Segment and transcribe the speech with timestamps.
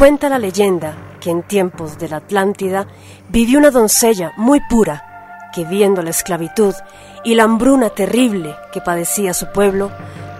[0.00, 2.86] Cuenta la leyenda que en tiempos de la Atlántida
[3.28, 6.72] vivió una doncella muy pura que viendo la esclavitud
[7.22, 9.90] y la hambruna terrible que padecía su pueblo,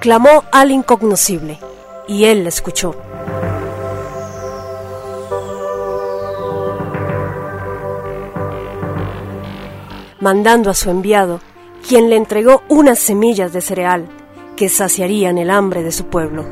[0.00, 1.58] clamó al incognoscible
[2.08, 2.94] y él la escuchó.
[10.20, 11.40] Mandando a su enviado,
[11.86, 14.08] quien le entregó unas semillas de cereal
[14.56, 16.46] que saciarían el hambre de su pueblo,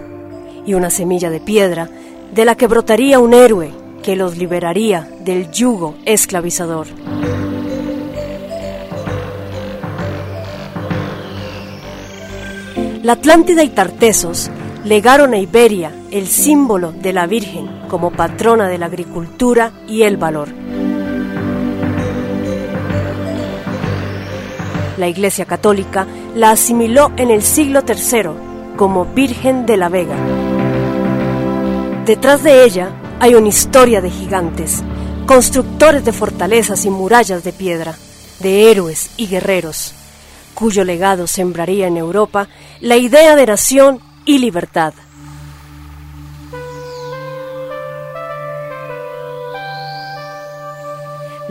[0.67, 1.89] y una semilla de piedra
[2.33, 6.87] de la que brotaría un héroe que los liberaría del yugo esclavizador.
[13.03, 14.51] La Atlántida y Tartesos
[14.85, 20.17] legaron a Iberia el símbolo de la Virgen como patrona de la agricultura y el
[20.17, 20.49] valor.
[24.99, 30.58] La Iglesia Católica la asimiló en el siglo III como Virgen de la Vega.
[32.09, 34.83] Detrás de ella hay una historia de gigantes,
[35.27, 37.99] constructores de fortalezas y murallas de piedra,
[38.41, 39.93] de héroes y guerreros,
[40.55, 42.49] cuyo legado sembraría en Europa
[42.81, 44.95] la idea de nación y libertad.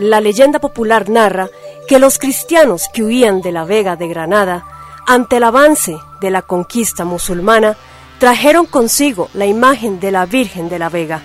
[0.00, 1.48] La leyenda popular narra
[1.86, 4.66] que los cristianos que huían de la Vega de Granada,
[5.06, 7.76] ante el avance de la conquista musulmana,
[8.18, 11.22] trajeron consigo la imagen de la Virgen de la Vega.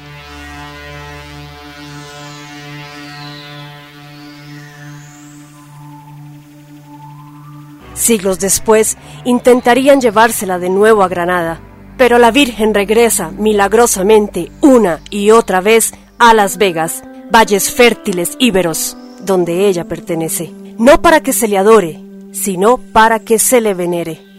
[7.96, 11.60] Siglos después intentarían llevársela de nuevo a Granada,
[11.98, 18.98] pero la Virgen regresa milagrosamente una y otra vez a Las Vegas, valles fértiles íberos,
[19.22, 22.00] donde ella pertenece, no para que se le adore,
[22.32, 24.33] sino para que se le venere.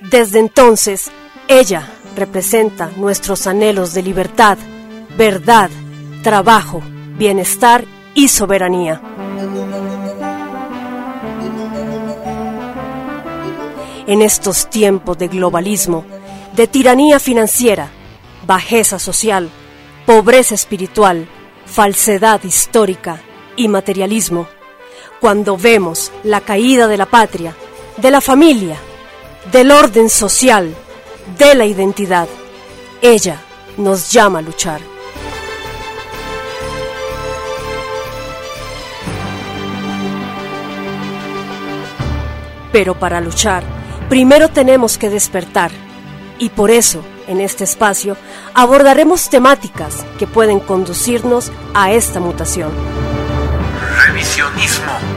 [0.00, 1.10] Desde entonces,
[1.48, 4.58] ella representa nuestros anhelos de libertad,
[5.16, 5.70] verdad,
[6.22, 6.82] trabajo,
[7.16, 9.00] bienestar y soberanía.
[14.06, 16.04] En estos tiempos de globalismo,
[16.54, 17.88] de tiranía financiera,
[18.46, 19.48] bajeza social,
[20.04, 21.26] pobreza espiritual,
[21.64, 23.20] falsedad histórica
[23.56, 24.46] y materialismo,
[25.20, 27.56] cuando vemos la caída de la patria,
[27.96, 28.78] de la familia,
[29.52, 30.74] del orden social,
[31.38, 32.28] de la identidad,
[33.02, 33.40] ella
[33.76, 34.80] nos llama a luchar.
[42.72, 43.62] Pero para luchar,
[44.08, 45.70] primero tenemos que despertar.
[46.38, 48.16] Y por eso, en este espacio,
[48.52, 52.70] abordaremos temáticas que pueden conducirnos a esta mutación.
[54.06, 55.15] Revisionismo.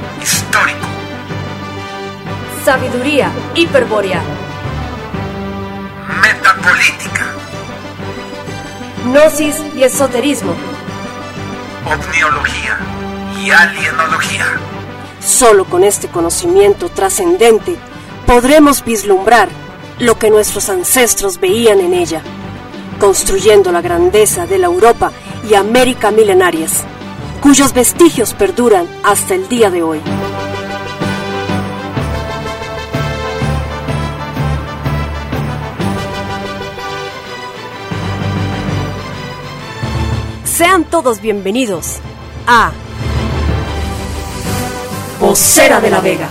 [2.70, 4.22] Sabiduría hiperbórea.
[6.22, 7.34] Metapolítica.
[9.06, 10.54] Gnosis y esoterismo.
[11.88, 12.78] Omniología
[13.42, 14.46] y alienología.
[15.20, 17.76] Solo con este conocimiento trascendente
[18.28, 19.50] podremos vislumbrar
[19.98, 22.22] lo que nuestros ancestros veían en ella,
[23.00, 25.12] construyendo la grandeza de la Europa
[25.50, 26.84] y América milenarias,
[27.42, 30.02] cuyos vestigios perduran hasta el día de hoy.
[40.60, 42.00] Sean todos bienvenidos
[42.46, 42.74] a
[45.22, 46.28] Vocera de la Vega.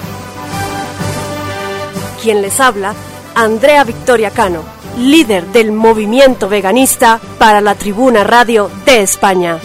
[2.22, 2.92] Quien les habla,
[3.34, 4.64] Andrea Victoria Cano,
[4.98, 9.60] líder del movimiento veganista para la Tribuna Radio de España.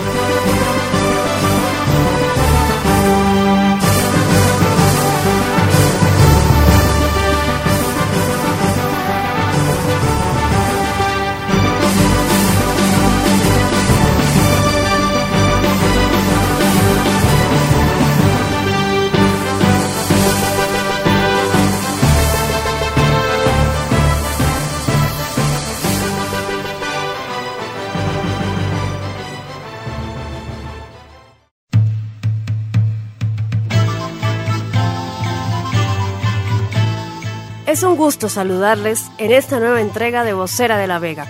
[37.73, 41.25] Es un gusto saludarles en esta nueva entrega de Vocera de la Vega,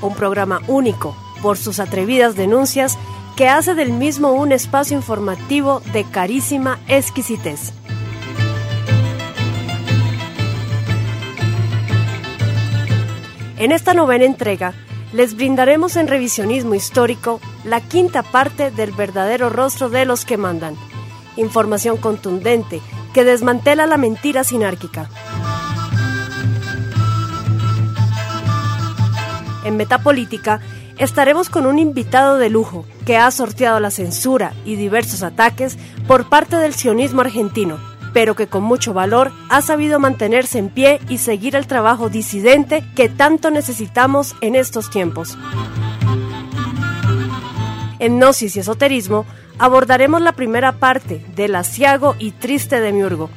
[0.00, 2.96] un programa único por sus atrevidas denuncias
[3.36, 7.74] que hace del mismo un espacio informativo de carísima exquisitez.
[13.58, 14.72] En esta novena entrega
[15.12, 20.76] les brindaremos en revisionismo histórico la quinta parte del verdadero rostro de los que mandan,
[21.36, 22.80] información contundente
[23.12, 25.10] que desmantela la mentira sinárquica.
[29.64, 30.60] En Metapolítica
[30.98, 36.28] estaremos con un invitado de lujo que ha sorteado la censura y diversos ataques por
[36.28, 37.78] parte del sionismo argentino,
[38.12, 42.84] pero que con mucho valor ha sabido mantenerse en pie y seguir el trabajo disidente
[42.94, 45.36] que tanto necesitamos en estos tiempos.
[47.98, 49.24] En Gnosis y Esoterismo
[49.58, 53.30] abordaremos la primera parte del asiago y triste demiurgo,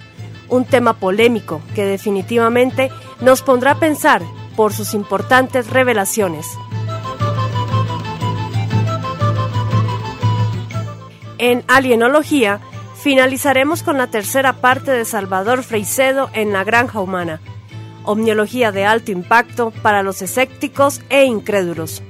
[0.50, 2.92] un tema polémico que definitivamente
[3.22, 4.22] nos pondrá a pensar
[4.57, 6.57] por sus importantes revelaciones.
[11.38, 12.59] En Alienología
[12.95, 17.39] finalizaremos con la tercera parte de Salvador Freicedo en La Granja Humana,
[18.04, 22.01] omniología de alto impacto para los escépticos e incrédulos.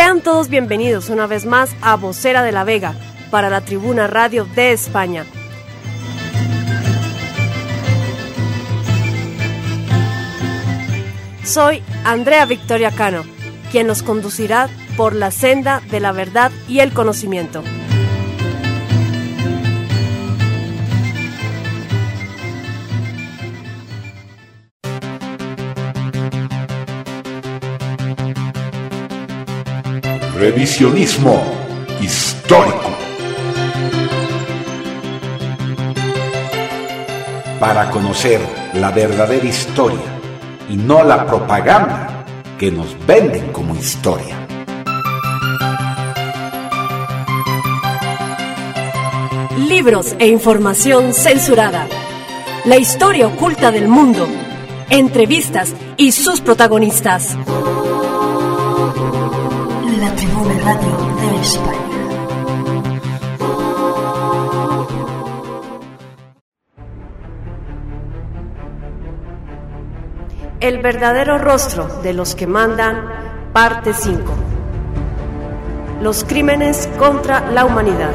[0.00, 2.94] Sean todos bienvenidos una vez más a Vocera de la Vega
[3.30, 5.26] para la Tribuna Radio de España.
[11.44, 13.24] Soy Andrea Victoria Cano,
[13.70, 17.62] quien nos conducirá por la senda de la verdad y el conocimiento.
[30.40, 31.38] Revisionismo
[32.00, 32.96] histórico.
[37.58, 38.40] Para conocer
[38.72, 40.00] la verdadera historia
[40.70, 42.24] y no la propaganda
[42.58, 44.34] que nos venden como historia.
[49.58, 51.86] Libros e información censurada.
[52.64, 54.26] La historia oculta del mundo.
[54.88, 57.36] Entrevistas y sus protagonistas.
[60.58, 61.80] Radio de España.
[70.58, 73.04] El verdadero rostro de los que mandan,
[73.52, 74.22] parte 5.
[76.02, 78.12] Los crímenes contra la humanidad.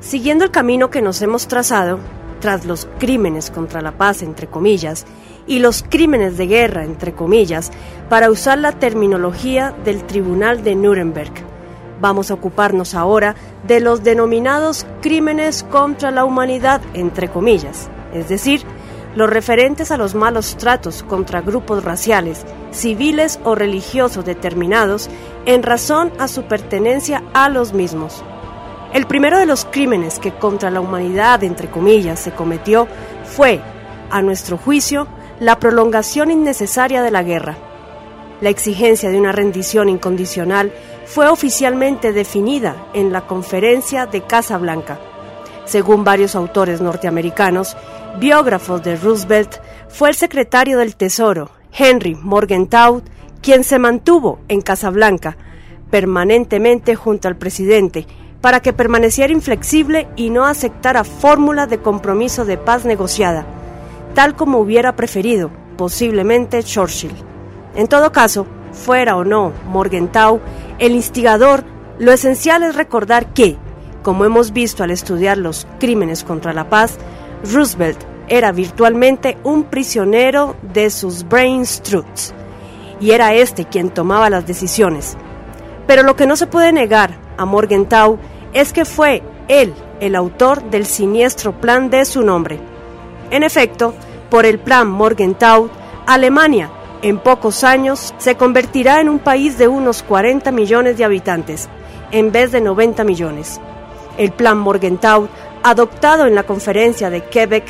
[0.00, 1.98] Siguiendo el camino que nos hemos trazado,
[2.40, 5.04] tras los crímenes contra la paz, entre comillas,
[5.46, 7.70] y los crímenes de guerra, entre comillas,
[8.08, 11.32] para usar la terminología del Tribunal de Nuremberg.
[12.00, 13.34] Vamos a ocuparnos ahora
[13.66, 18.62] de los denominados crímenes contra la humanidad, entre comillas, es decir,
[19.14, 25.10] los referentes a los malos tratos contra grupos raciales, civiles o religiosos determinados
[25.46, 28.22] en razón a su pertenencia a los mismos.
[28.92, 32.88] El primero de los crímenes que contra la humanidad, entre comillas, se cometió
[33.24, 33.60] fue,
[34.10, 35.06] a nuestro juicio,
[35.40, 37.56] la prolongación innecesaria de la guerra.
[38.42, 40.72] La exigencia de una rendición incondicional
[41.06, 45.00] fue oficialmente definida en la Conferencia de Casablanca.
[45.64, 47.76] Según varios autores norteamericanos,
[48.18, 49.56] biógrafos de Roosevelt,
[49.88, 53.02] fue el secretario del Tesoro, Henry Morgenthau,
[53.40, 55.36] quien se mantuvo en Casablanca
[55.90, 58.06] permanentemente junto al presidente
[58.40, 63.44] para que permaneciera inflexible y no aceptara fórmula de compromiso de paz negociada,
[64.14, 67.12] tal como hubiera preferido, posiblemente Churchill.
[67.74, 70.40] En todo caso, fuera o no Morgenthau
[70.78, 71.64] el instigador,
[71.98, 73.56] lo esencial es recordar que,
[74.02, 76.96] como hemos visto al estudiar los crímenes contra la paz,
[77.52, 77.98] Roosevelt
[78.28, 82.32] era virtualmente un prisionero de sus brain truths,
[83.00, 85.16] y era este quien tomaba las decisiones.
[85.86, 88.18] Pero lo que no se puede negar a Morgenthau
[88.52, 92.69] es que fue él el autor del siniestro plan de su nombre.
[93.30, 93.94] En efecto,
[94.28, 95.70] por el plan Morgenthau,
[96.06, 96.70] Alemania
[97.02, 101.68] en pocos años se convertirá en un país de unos 40 millones de habitantes,
[102.10, 103.60] en vez de 90 millones.
[104.18, 105.28] El plan Morgenthau,
[105.62, 107.64] adoptado en la conferencia de Quebec,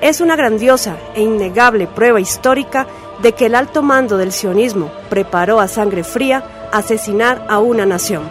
[0.00, 2.86] es una grandiosa e innegable prueba histórica
[3.22, 6.42] de que el alto mando del sionismo preparó a sangre fría
[6.72, 8.28] asesinar a una nación.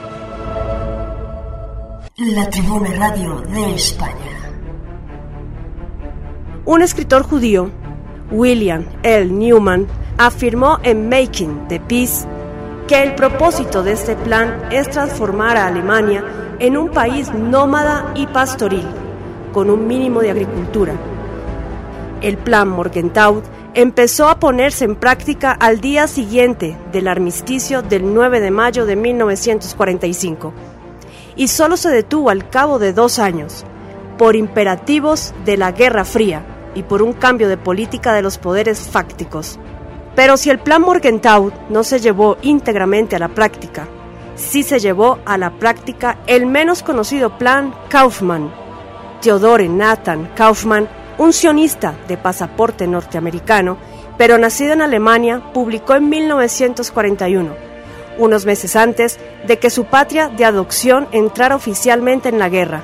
[2.18, 4.41] La Tribuna Radio de España.
[6.64, 7.72] Un escritor judío,
[8.30, 9.32] William L.
[9.32, 9.88] Newman,
[10.20, 12.28] afirmó en Making the Peace
[12.88, 16.24] que el propósito de este plan es transformar a Alemania
[16.60, 18.86] en un país nómada y pastoril,
[19.52, 20.94] con un mínimo de agricultura.
[22.22, 23.42] El plan Morgenthau
[23.74, 28.96] empezó a ponerse en práctica al día siguiente del armisticio del 9 de mayo de
[28.96, 30.54] 1945
[31.36, 33.66] y solo se detuvo al cabo de dos años
[34.22, 38.88] por imperativos de la Guerra Fría y por un cambio de política de los poderes
[38.88, 39.58] fácticos.
[40.16, 43.88] Pero si el plan Morgenthau no se llevó íntegramente a la práctica,
[44.36, 48.54] sí se llevó a la práctica el menos conocido plan Kaufman.
[49.22, 50.88] Theodore Nathan Kaufman,
[51.18, 53.80] un sionista de pasaporte norteamericano,
[54.20, 57.56] pero nacido en Alemania, publicó en 1941,
[58.20, 62.84] unos meses antes de que su patria de adopción entrara oficialmente en la guerra.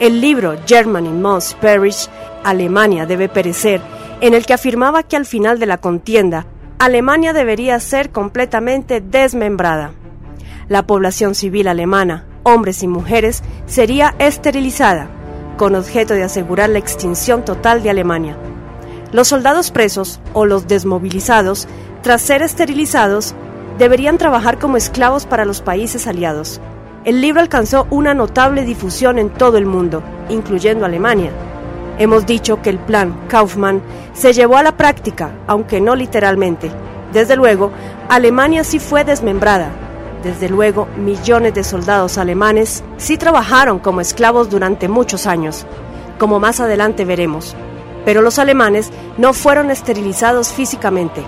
[0.00, 2.08] El libro Germany Must Perish,
[2.42, 3.82] Alemania debe perecer,
[4.22, 6.46] en el que afirmaba que al final de la contienda,
[6.78, 9.92] Alemania debería ser completamente desmembrada.
[10.68, 15.10] La población civil alemana, hombres y mujeres, sería esterilizada,
[15.58, 18.38] con objeto de asegurar la extinción total de Alemania.
[19.12, 21.68] Los soldados presos o los desmovilizados,
[22.02, 23.34] tras ser esterilizados,
[23.76, 26.58] deberían trabajar como esclavos para los países aliados.
[27.02, 31.30] El libro alcanzó una notable difusión en todo el mundo, incluyendo Alemania.
[31.98, 33.80] Hemos dicho que el plan Kaufmann
[34.12, 36.70] se llevó a la práctica, aunque no literalmente.
[37.10, 37.70] Desde luego,
[38.10, 39.70] Alemania sí fue desmembrada.
[40.22, 45.64] Desde luego, millones de soldados alemanes sí trabajaron como esclavos durante muchos años,
[46.18, 47.56] como más adelante veremos.
[48.04, 51.22] Pero los alemanes no fueron esterilizados físicamente,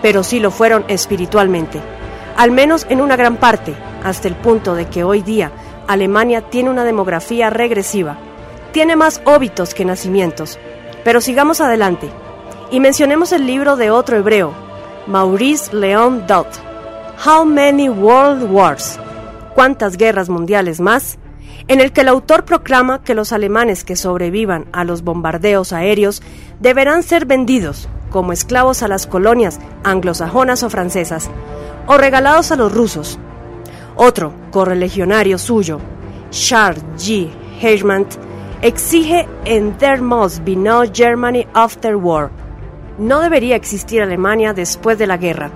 [0.00, 1.82] pero sí lo fueron espiritualmente,
[2.36, 3.74] al menos en una gran parte,
[4.04, 5.52] hasta el punto de que hoy día
[5.86, 8.16] Alemania tiene una demografía regresiva
[8.72, 10.58] tiene más óbitos que nacimientos.
[11.04, 12.08] Pero sigamos adelante
[12.70, 14.52] y mencionemos el libro de otro hebreo,
[15.06, 16.48] Maurice Leon Dot,
[17.24, 18.98] How Many World Wars?
[19.54, 21.18] ¿Cuántas guerras mundiales más?
[21.68, 26.20] en el que el autor proclama que los alemanes que sobrevivan a los bombardeos aéreos
[26.58, 31.30] deberán ser vendidos como esclavos a las colonias anglosajonas o francesas,
[31.86, 33.18] o regalados a los rusos.
[33.96, 35.78] Otro correligionario suyo,
[36.30, 37.30] Charles G.
[37.60, 38.14] Heijmant,
[38.62, 42.30] exige en There Must Be No Germany After War.
[42.98, 45.50] No debería existir Alemania después de la guerra.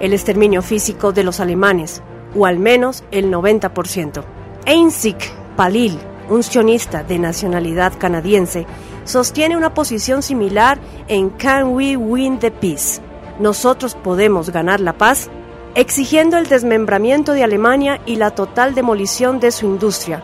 [0.00, 2.02] El exterminio físico de los alemanes,
[2.34, 4.22] o al menos el 90%.
[4.66, 5.16] Einzig
[5.56, 8.66] Palil, un sionista de nacionalidad canadiense,
[9.04, 10.78] sostiene una posición similar
[11.08, 13.00] en Can We Win the Peace?
[13.38, 15.30] ¿Nosotros podemos ganar la paz?
[15.74, 20.22] Exigiendo el desmembramiento de Alemania y la total demolición de su industria,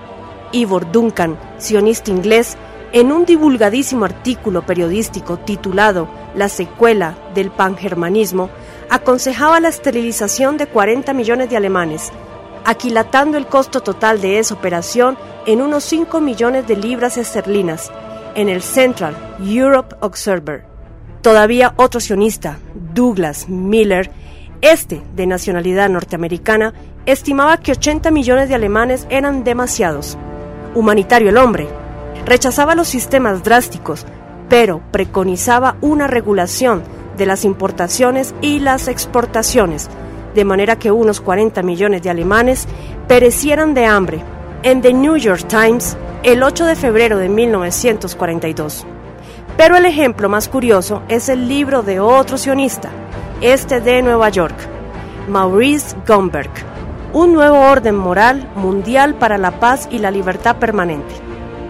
[0.52, 2.56] Ivor Duncan, sionista inglés,
[2.92, 8.48] en un divulgadísimo artículo periodístico titulado La secuela del pangermanismo,
[8.88, 12.10] aconsejaba la esterilización de 40 millones de alemanes,
[12.64, 17.90] aquilatando el costo total de esa operación en unos 5 millones de libras esterlinas,
[18.34, 20.64] en el Central Europe Observer.
[21.22, 22.58] Todavía otro sionista,
[22.94, 24.10] Douglas Miller,
[24.60, 26.74] este de nacionalidad norteamericana,
[27.06, 30.18] estimaba que 80 millones de alemanes eran demasiados
[30.74, 31.68] humanitario el hombre.
[32.24, 34.06] Rechazaba los sistemas drásticos,
[34.48, 36.82] pero preconizaba una regulación
[37.16, 39.88] de las importaciones y las exportaciones,
[40.34, 42.66] de manera que unos 40 millones de alemanes
[43.08, 44.22] perecieran de hambre.
[44.62, 48.86] En The New York Times, el 8 de febrero de 1942.
[49.56, 52.90] Pero el ejemplo más curioso es el libro de otro sionista,
[53.40, 54.56] este de Nueva York,
[55.28, 56.50] Maurice Gomberg,
[57.12, 61.14] un nuevo orden moral mundial para la paz y la libertad permanente.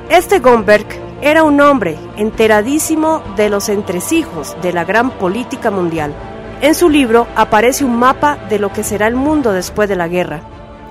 [0.09, 0.87] Este Gomberg
[1.21, 6.15] era un hombre enteradísimo de los entresijos de la gran política mundial.
[6.63, 10.09] En su libro aparece un mapa de lo que será el mundo después de la
[10.09, 10.41] guerra.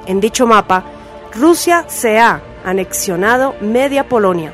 [0.06, 0.84] En dicho mapa,
[1.34, 4.54] Rusia se ha anexionado media Polonia,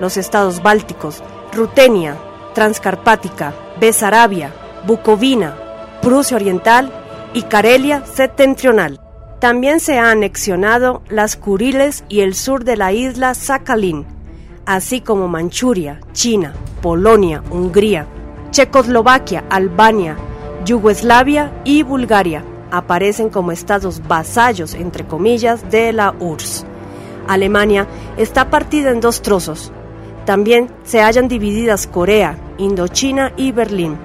[0.00, 1.22] los estados bálticos,
[1.52, 2.16] Rutenia,
[2.52, 4.52] Transcarpática, Besarabia,
[4.86, 5.54] Bucovina,
[6.02, 6.90] Prusia Oriental
[7.34, 9.00] y Karelia septentrional.
[9.40, 14.06] También se ha anexionado las Kuriles y el sur de la isla Sakhalin,
[14.64, 18.06] así como Manchuria, China, Polonia, Hungría,
[18.50, 20.16] Checoslovaquia, Albania,
[20.64, 26.66] Yugoslavia y Bulgaria aparecen como estados vasallos, entre comillas, de la URSS.
[27.28, 29.72] Alemania está partida en dos trozos.
[30.24, 33.96] También se hallan divididas Corea, Indochina y Berlín.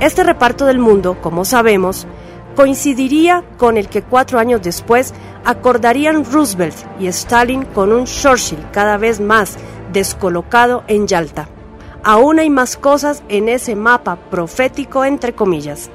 [0.00, 2.06] Este reparto del mundo, como sabemos,
[2.56, 8.96] coincidiría con el que cuatro años después acordarían Roosevelt y Stalin con un Churchill cada
[8.96, 9.56] vez más
[9.92, 11.48] descolocado en Yalta.
[12.04, 15.90] Aún hay más cosas en ese mapa profético entre comillas.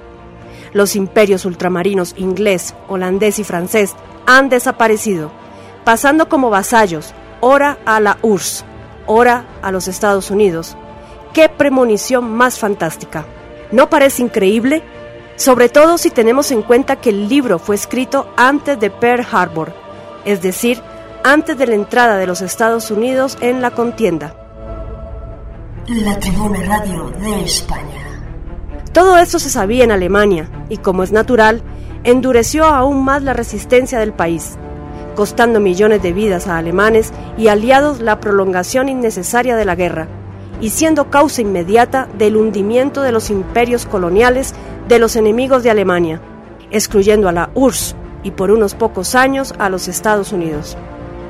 [0.74, 3.94] Los imperios ultramarinos inglés, holandés y francés
[4.26, 5.32] han desaparecido,
[5.84, 8.66] pasando como vasallos, ora a la URSS,
[9.06, 10.76] ora a los Estados Unidos.
[11.34, 13.26] ¡Qué premonición más fantástica!
[13.72, 14.84] ¿No parece increíble?
[15.38, 19.72] sobre todo si tenemos en cuenta que el libro fue escrito antes de Pearl Harbor,
[20.26, 20.82] es decir,
[21.24, 24.36] antes de la entrada de los Estados Unidos en la contienda.
[25.88, 28.04] La Tribuna Radio de España.
[28.94, 31.62] Todo esto se sabía en Alemania y, como es natural,
[32.04, 34.58] endureció aún más la resistencia del país,
[35.16, 40.08] costando millones de vidas a alemanes y aliados la prolongación innecesaria de la guerra,
[40.60, 44.54] y siendo causa inmediata del hundimiento de los imperios coloniales
[44.88, 46.22] de los enemigos de Alemania,
[46.72, 50.78] excluyendo a la URSS y por unos pocos años a los Estados Unidos.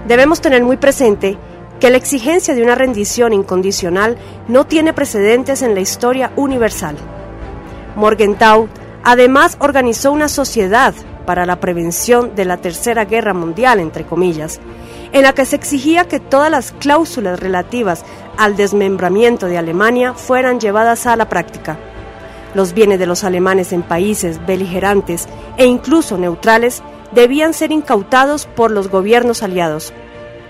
[0.08, 1.38] Debemos tener muy presente
[1.80, 4.18] que la exigencia de una rendición incondicional
[4.48, 6.96] no tiene precedentes en la historia universal.
[7.96, 8.68] Morgenthau
[9.04, 10.94] además organizó una sociedad
[11.26, 14.60] para la prevención de la Tercera Guerra Mundial, entre comillas,
[15.12, 18.06] en la que se exigía que todas las cláusulas relativas
[18.38, 21.77] al desmembramiento de Alemania fueran llevadas a la práctica.
[22.53, 25.27] Los bienes de los alemanes en países beligerantes
[25.58, 29.94] e incluso neutrales debían ser incautados por los gobiernos aliados.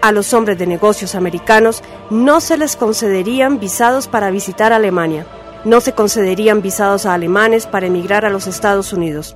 [0.02, 5.26] A los hombres de negocios americanos no se les concederían visados para visitar Alemania.
[5.66, 9.36] No se concederían visados a alemanes para emigrar a los Estados Unidos.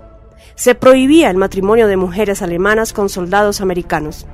[0.55, 4.27] Se prohibía el matrimonio de mujeres alemanas con soldados americanos.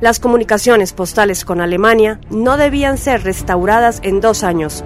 [0.00, 4.82] Las comunicaciones postales con Alemania no debían ser restauradas en dos años.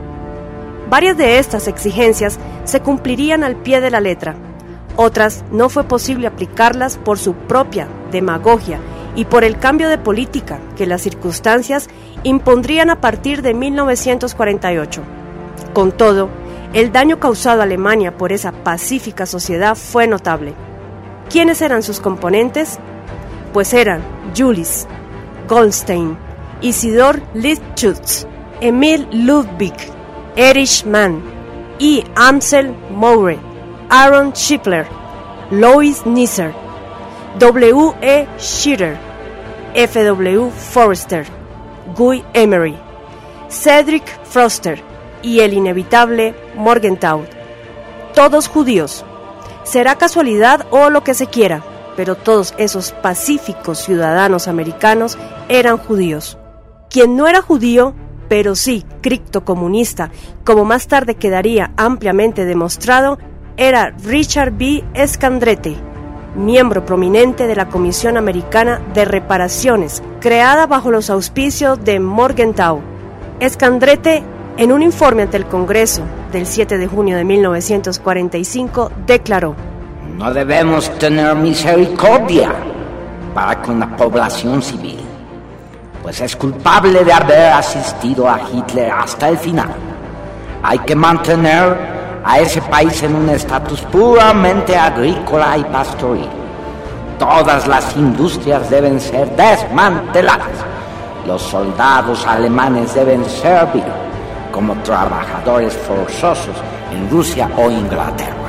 [0.90, 4.34] Varias de estas exigencias se cumplirían al pie de la letra.
[4.96, 8.80] Otras no fue posible aplicarlas por su propia demagogia
[9.14, 11.88] y por el cambio de política que las circunstancias
[12.24, 15.00] impondrían a partir de 1948.
[15.72, 16.28] Con todo,
[16.72, 20.54] el daño causado a Alemania por esa pacífica sociedad fue notable.
[21.30, 22.80] ¿Quiénes eran sus componentes?
[23.52, 24.02] Pues eran
[24.36, 24.88] Julis,
[25.48, 26.16] Goldstein,
[26.60, 28.26] Isidor Lichtschutz,
[28.60, 29.74] Emil Ludwig,
[30.36, 31.22] Erich Mann
[31.78, 33.38] y Amsel Moure,
[33.90, 34.86] Aaron Schiffler,
[35.50, 36.52] Lois Nisser,
[37.38, 37.94] W.
[38.00, 38.26] E.
[38.38, 38.96] Schitter,
[39.74, 40.04] F.
[40.04, 40.50] W.
[40.50, 41.26] Forrester,
[41.96, 42.76] Guy Emery,
[43.48, 44.80] Cedric Froster
[45.22, 47.24] y el inevitable Morgenthau.
[48.14, 49.04] Todos judíos.
[49.64, 51.62] Será casualidad o lo que se quiera,
[51.96, 56.38] pero todos esos pacíficos ciudadanos americanos eran judíos.
[56.90, 57.94] Quien no era judío,
[58.28, 60.10] pero sí criptocomunista,
[60.44, 63.18] como más tarde quedaría ampliamente demostrado,
[63.56, 64.84] era Richard B.
[64.94, 65.76] Escandrete,
[66.34, 72.80] miembro prominente de la Comisión Americana de Reparaciones, creada bajo los auspicios de Morgenthau.
[73.40, 74.22] Escandrete,
[74.56, 76.02] en un informe ante el Congreso
[76.32, 79.54] del 7 de junio de 1945, declaró,
[80.16, 82.52] no debemos tener misericordia
[83.34, 85.00] para con la población civil,
[86.02, 89.74] pues es culpable de haber asistido a Hitler hasta el final.
[90.62, 91.76] Hay que mantener
[92.24, 96.28] a ese país en un estatus puramente agrícola y pastoril.
[97.18, 100.64] Todas las industrias deben ser desmanteladas.
[101.26, 103.84] Los soldados alemanes deben servir
[104.52, 106.56] como trabajadores forzosos
[106.92, 108.43] en Rusia o Inglaterra.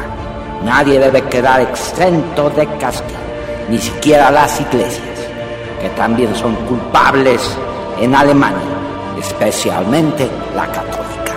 [0.65, 3.19] Nadie debe quedar exento de castigo,
[3.69, 5.19] ni siquiera las iglesias,
[5.79, 7.39] que también son culpables
[8.01, 8.75] en Alemania,
[9.19, 11.33] especialmente la católica.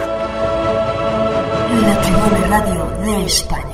[1.83, 3.68] La Tribuna Radio de España.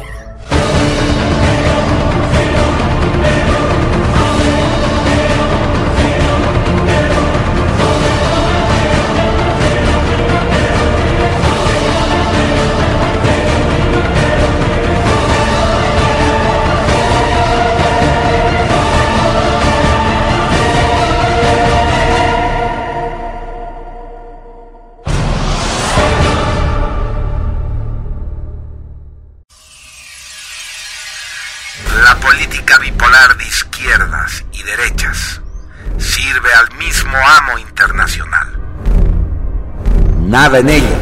[40.21, 40.99] Nada en ella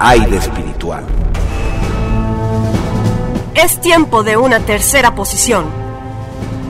[0.00, 1.04] hay de espiritual.
[3.54, 5.66] Es tiempo de una tercera posición,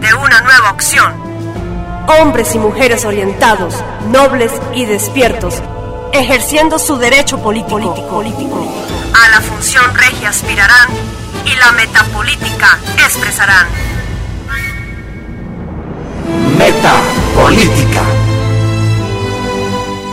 [0.01, 1.15] de una nueva opción.
[2.07, 5.63] Hombres y mujeres orientados, nobles y despiertos,
[6.13, 7.81] ejerciendo su derecho político.
[8.09, 8.69] político.
[9.15, 10.89] A la función regia aspirarán
[11.47, 13.94] y la metapolítica expresarán.
[16.59, 18.03] Metapolítica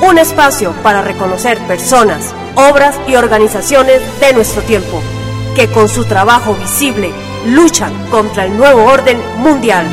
[0.02, 5.02] un espacio para reconocer personas, obras y organizaciones de nuestro tiempo,
[5.56, 7.12] que con su trabajo visible
[7.46, 9.86] luchan contra el nuevo orden mundial.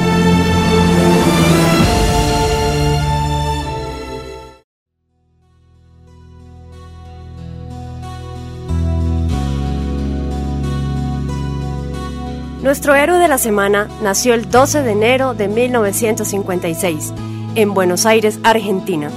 [12.69, 17.15] Nuestro héroe de la semana nació el 12 de enero de 1956
[17.55, 19.11] en Buenos Aires, Argentina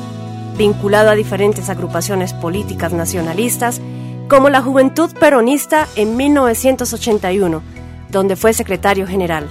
[0.58, 3.82] vinculado a diferentes agrupaciones políticas nacionalistas,
[4.30, 7.62] como la Juventud Peronista en 1981,
[8.10, 9.50] donde fue secretario general.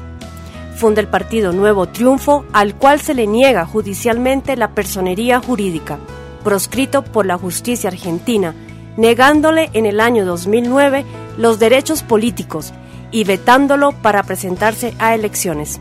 [0.77, 5.99] Funda el partido Nuevo Triunfo, al cual se le niega judicialmente la personería jurídica,
[6.43, 8.55] proscrito por la justicia argentina,
[8.97, 11.05] negándole en el año 2009
[11.37, 12.73] los derechos políticos
[13.11, 15.81] y vetándolo para presentarse a elecciones.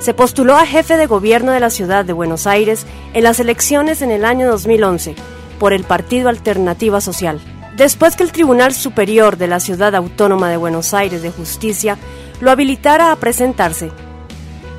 [0.00, 4.02] Se postuló a jefe de gobierno de la ciudad de Buenos Aires en las elecciones
[4.02, 5.14] en el año 2011
[5.58, 7.40] por el Partido Alternativa Social.
[7.76, 11.96] Después que el Tribunal Superior de la Ciudad Autónoma de Buenos Aires de Justicia
[12.40, 13.90] lo habilitara a presentarse.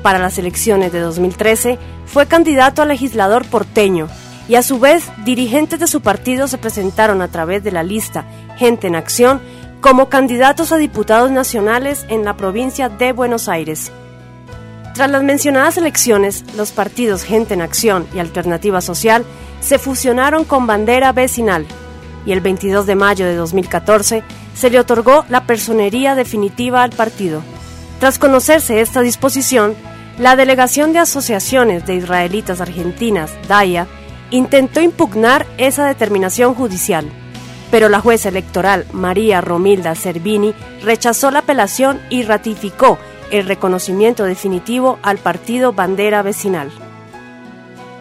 [0.02, 4.08] Para las elecciones de 2013 fue candidato a legislador porteño
[4.48, 8.24] y a su vez dirigentes de su partido se presentaron a través de la lista
[8.56, 9.40] Gente en Acción
[9.80, 13.92] como candidatos a diputados nacionales en la provincia de Buenos Aires.
[14.94, 19.24] Tras las mencionadas elecciones, los partidos Gente en Acción y Alternativa Social
[19.60, 21.66] se fusionaron con Bandera Vecinal
[22.24, 24.22] y el 22 de mayo de 2014
[24.54, 27.42] se le otorgó la personería definitiva al partido.
[28.00, 29.74] Tras conocerse esta disposición,
[30.18, 33.86] la Delegación de Asociaciones de Israelitas Argentinas, DAIA,
[34.30, 37.06] intentó impugnar esa determinación judicial
[37.70, 42.98] pero la jueza electoral María Romilda Cervini rechazó la apelación y ratificó
[43.30, 46.70] el reconocimiento definitivo al partido Bandera Vecinal.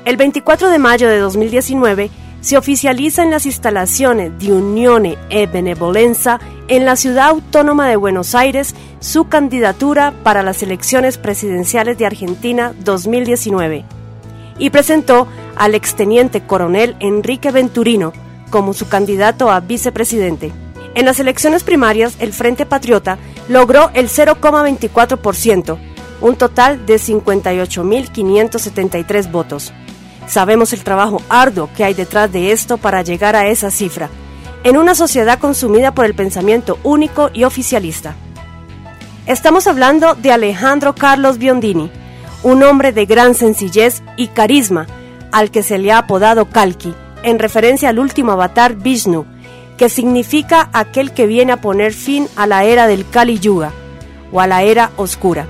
[0.05, 6.39] El 24 de mayo de 2019 se oficializa en las instalaciones de Unione e Benevolenza
[6.67, 12.73] en la ciudad autónoma de Buenos Aires su candidatura para las elecciones presidenciales de Argentina
[12.81, 13.83] 2019
[14.59, 18.13] y presentó al exteniente coronel Enrique Venturino
[18.49, 20.51] como su candidato a vicepresidente.
[20.95, 25.77] En las elecciones primarias, el Frente Patriota logró el 0,24%,
[26.21, 29.73] un total de 58.573 votos.
[30.27, 34.09] Sabemos el trabajo arduo que hay detrás de esto para llegar a esa cifra,
[34.63, 38.15] en una sociedad consumida por el pensamiento único y oficialista.
[39.27, 41.91] Estamos hablando de Alejandro Carlos Biondini,
[42.41, 44.87] un hombre de gran sencillez y carisma,
[45.31, 49.25] al que se le ha apodado Kalki, en referencia al último avatar Vishnu,
[49.77, 53.71] que significa aquel que viene a poner fin a la era del Kali Yuga
[54.31, 55.45] o a la era oscura,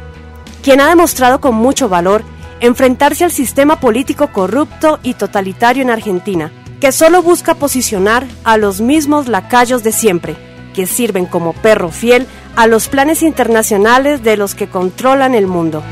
[0.63, 2.23] quien ha demostrado con mucho valor
[2.59, 8.81] enfrentarse al sistema político corrupto y totalitario en Argentina, que solo busca posicionar a los
[8.81, 10.35] mismos lacayos de siempre,
[10.73, 15.83] que sirven como perro fiel a los planes internacionales de los que controlan el mundo.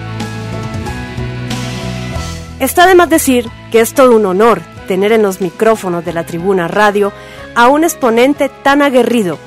[2.59, 6.25] Está de más decir que es todo un honor tener en los micrófonos de la
[6.25, 7.11] tribuna radio
[7.55, 9.37] a un exponente tan aguerrido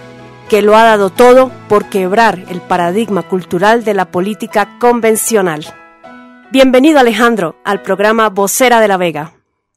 [0.48, 5.64] que lo ha dado todo por quebrar el paradigma cultural de la política convencional.
[6.52, 9.32] Bienvenido Alejandro al programa Vocera de la Vega.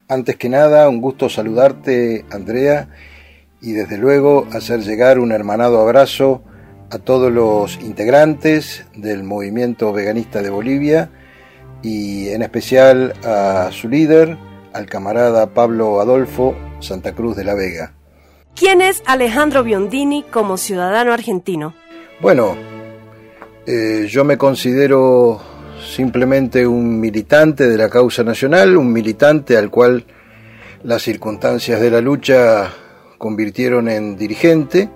[0.08, 2.90] Antes que nada, un gusto saludarte Andrea
[3.62, 6.44] y desde luego hacer llegar un hermanado abrazo
[6.92, 11.10] a todos los integrantes del movimiento veganista de Bolivia
[11.82, 14.38] y en especial a su líder,
[14.80, 17.94] al camarada Pablo Adolfo Santa Cruz de la Vega.
[18.56, 21.76] ¿Quién es Alejandro Biondini como ciudadano argentino?
[22.22, 22.56] Bueno,
[23.66, 25.40] eh, yo me considero
[25.86, 30.06] simplemente un militante de la causa nacional, un militante al cual
[30.84, 32.72] las circunstancias de la lucha
[33.18, 34.90] convirtieron en dirigente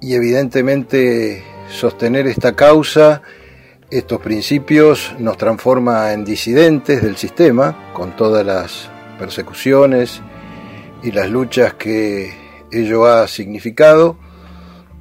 [0.00, 3.22] y evidentemente sostener esta causa
[3.90, 8.89] estos principios nos transforma en disidentes del sistema, con todas las
[9.20, 10.22] persecuciones
[11.02, 12.32] y las luchas que
[12.72, 14.16] ello ha significado,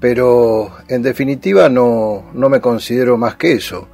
[0.01, 3.87] pero en definitiva no, me considero más que eso.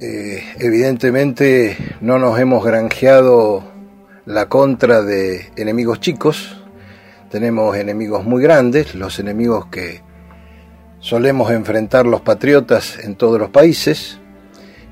[0.00, 3.62] Eh, evidentemente no nos hemos granjeado
[4.26, 6.60] la contra de enemigos chicos,
[7.30, 10.02] tenemos enemigos muy grandes, los enemigos que
[10.98, 14.18] solemos enfrentar los patriotas en todos los países.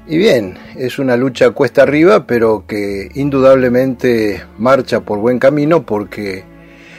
[0.06, 6.44] Y bien, es una lucha cuesta arriba, pero que indudablemente marcha por buen camino porque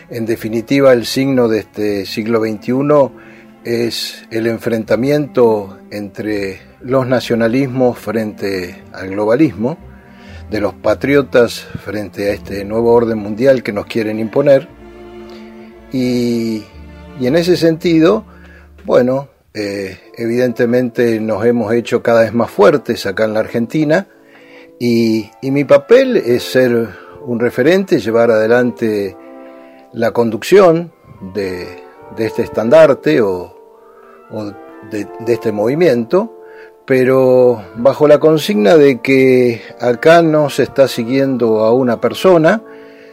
[0.10, 3.12] en definitiva el signo de este siglo XXI
[3.66, 9.78] es el enfrentamiento entre los nacionalismos frente al globalismo,
[10.50, 14.70] de los patriotas frente a este nuevo orden mundial que nos quieren imponer.
[15.92, 16.64] Y,
[17.20, 18.26] y en ese sentido,
[18.86, 24.08] bueno, eh, evidentemente nos hemos hecho cada vez más fuertes acá en la Argentina
[24.80, 26.90] y, mi papel es ser
[27.26, 29.16] un referente, llevar adelante
[29.94, 30.92] la conducción
[31.34, 31.68] de,
[32.18, 33.54] este estandarte o,
[34.90, 36.34] de, de, este movimiento,
[36.86, 42.64] pero bajo la consigna de que acá no se está siguiendo a una persona,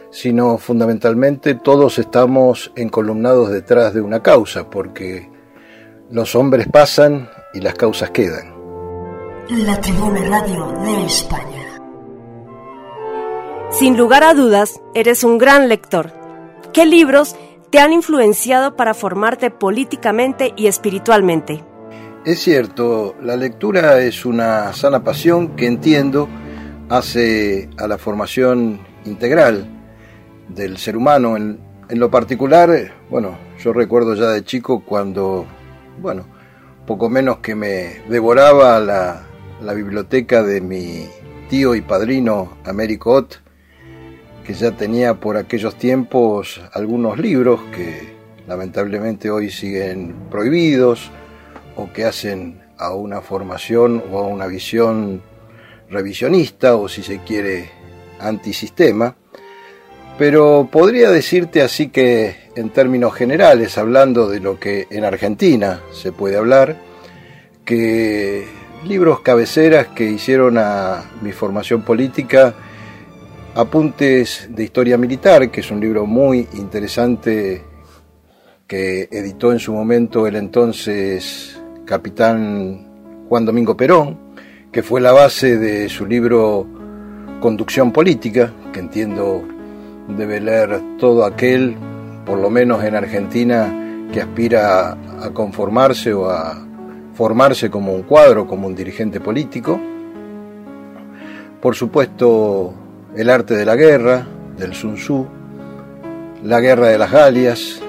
[0.09, 5.29] sino fundamentalmente todos estamos encolumnados detrás de una causa, porque
[6.11, 8.53] los hombres pasan y las causas quedan.
[9.49, 11.79] La Tribuna Radio de España.
[13.71, 16.11] Sin lugar a dudas, eres un gran lector.
[16.73, 17.35] ¿Qué libros
[17.69, 21.63] te han influenciado para formarte políticamente y espiritualmente?
[22.25, 26.27] Es cierto, la lectura es una sana pasión que entiendo
[26.89, 29.65] hace a la formación integral
[30.49, 31.37] del ser humano.
[31.37, 35.45] En, lo particular, bueno, yo recuerdo ya de chico cuando,
[36.01, 36.25] bueno,
[36.87, 39.27] poco menos que me devoraba la,
[39.73, 41.07] biblioteca de mi
[41.47, 43.35] tío y padrino Américo Ott,
[44.43, 48.15] que ya tenía por aquellos tiempos algunos libros que
[48.47, 51.11] lamentablemente hoy siguen prohibidos
[51.75, 55.21] o que hacen a una formación o a una visión
[55.89, 57.69] revisionista o si se quiere
[58.19, 59.15] antisistema,
[60.17, 66.11] pero podría decirte así que en términos generales, hablando de lo que en Argentina se
[66.11, 66.77] puede hablar,
[67.65, 68.45] que
[68.85, 72.53] libros cabeceras que hicieron a mi formación política,
[73.53, 77.63] Apuntes de Historia Militar, que es un libro muy interesante
[78.65, 84.17] que editó en su momento el entonces capitán Juan Domingo Perón,
[84.71, 86.65] que fue la base de su libro
[87.41, 89.43] Conducción Política, que entiendo
[90.07, 91.75] debe leer todo aquel,
[92.25, 96.57] por lo menos en Argentina, que aspira a conformarse o a
[97.13, 99.79] formarse como un cuadro, como un dirigente político.
[101.61, 102.73] Por supuesto,
[103.15, 104.25] El arte de la guerra,
[104.57, 105.27] del Sun Tzu,
[106.43, 107.81] La guerra de las Galias,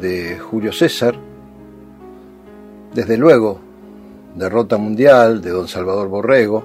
[0.00, 1.14] de Julio César,
[2.94, 3.60] desde luego,
[4.34, 6.64] Derrota Mundial de don Salvador Borrego,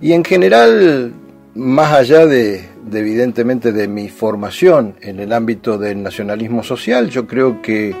[0.00, 1.12] y en general,
[1.54, 7.60] más allá de, evidentemente de mi formación en el ámbito del nacionalismo social, yo creo
[7.62, 7.94] que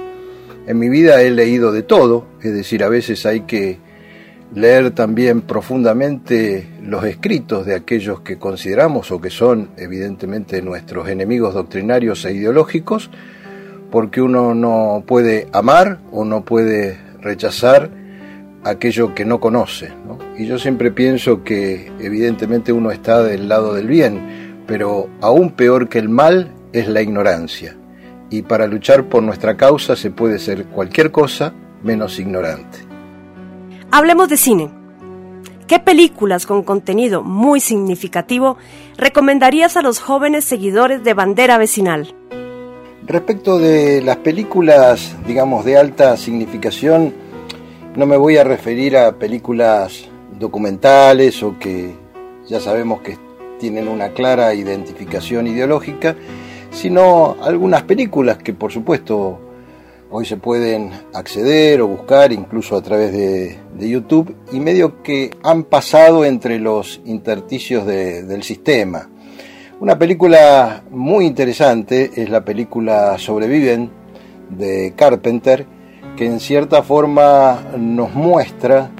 [0.66, 3.78] en mi vida he leído de todo, es decir, a veces hay que
[4.54, 11.54] leer también profundamente los escritos de aquellos que consideramos o que son evidentemente nuestros enemigos
[11.54, 13.10] doctrinarios e ideológicos,
[13.90, 17.90] porque uno no puede amar o no puede rechazar
[18.64, 19.90] aquello que no conoce.
[20.36, 25.88] Y yo siempre pienso que evidentemente uno está del lado del bien, pero aún peor
[25.88, 27.76] que el mal es la ignorancia.
[28.30, 32.78] Y para luchar por nuestra causa se puede ser cualquier cosa menos ignorante.
[33.90, 34.70] Hablemos de cine.
[35.66, 38.56] ¿Qué películas con contenido muy significativo
[38.96, 42.14] recomendarías a los jóvenes seguidores de Bandera Vecinal?
[43.04, 47.14] Respecto de las películas, digamos, de alta significación,
[47.96, 51.94] no me voy a referir a películas documentales o que
[52.48, 53.12] ya sabemos que
[53.58, 56.16] tienen una clara identificación ideológica,
[56.70, 59.40] sino algunas películas que por supuesto
[60.10, 65.64] hoy se pueden acceder o buscar incluso a través de, YouTube y medio que han
[65.64, 69.08] pasado entre los intersticios del sistema.
[69.78, 73.90] Una película muy interesante es la película Sobreviven
[74.48, 75.66] de Carpenter,
[76.16, 78.90] que en cierta forma nos muestra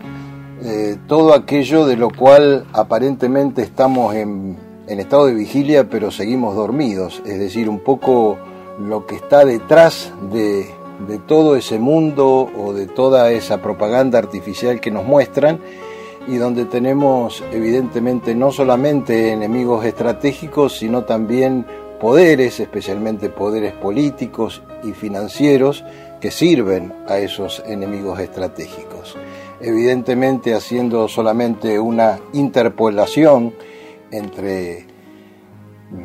[0.63, 7.23] eh, todo aquello de lo cual aparentemente estamos en, estado de vigilia, pero seguimos dormidos,
[7.27, 8.39] es decir, un poco
[8.81, 10.67] lo que está detrás de,
[11.07, 15.61] de todo ese mundo o de toda esa propaganda artificial que nos muestran
[16.29, 21.67] y donde tenemos evidentemente no solamente enemigos estratégicos, sino también
[22.01, 25.85] poderes, especialmente poderes políticos y financieros,
[26.21, 29.17] que sirven a esos enemigos estratégicos.
[29.61, 33.55] Evidentemente haciendo solamente una interpolación
[34.11, 34.87] entre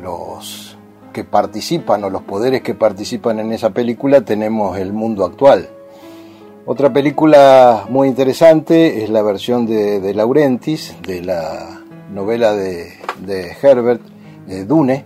[0.00, 0.78] los
[1.12, 5.68] que participan o los poderes que participan en esa película, tenemos el mundo actual
[6.64, 12.92] otra película muy interesante es la versión de, de Laurentis, de la novela de,
[13.60, 14.00] Herbert,
[14.68, 15.04] Dune.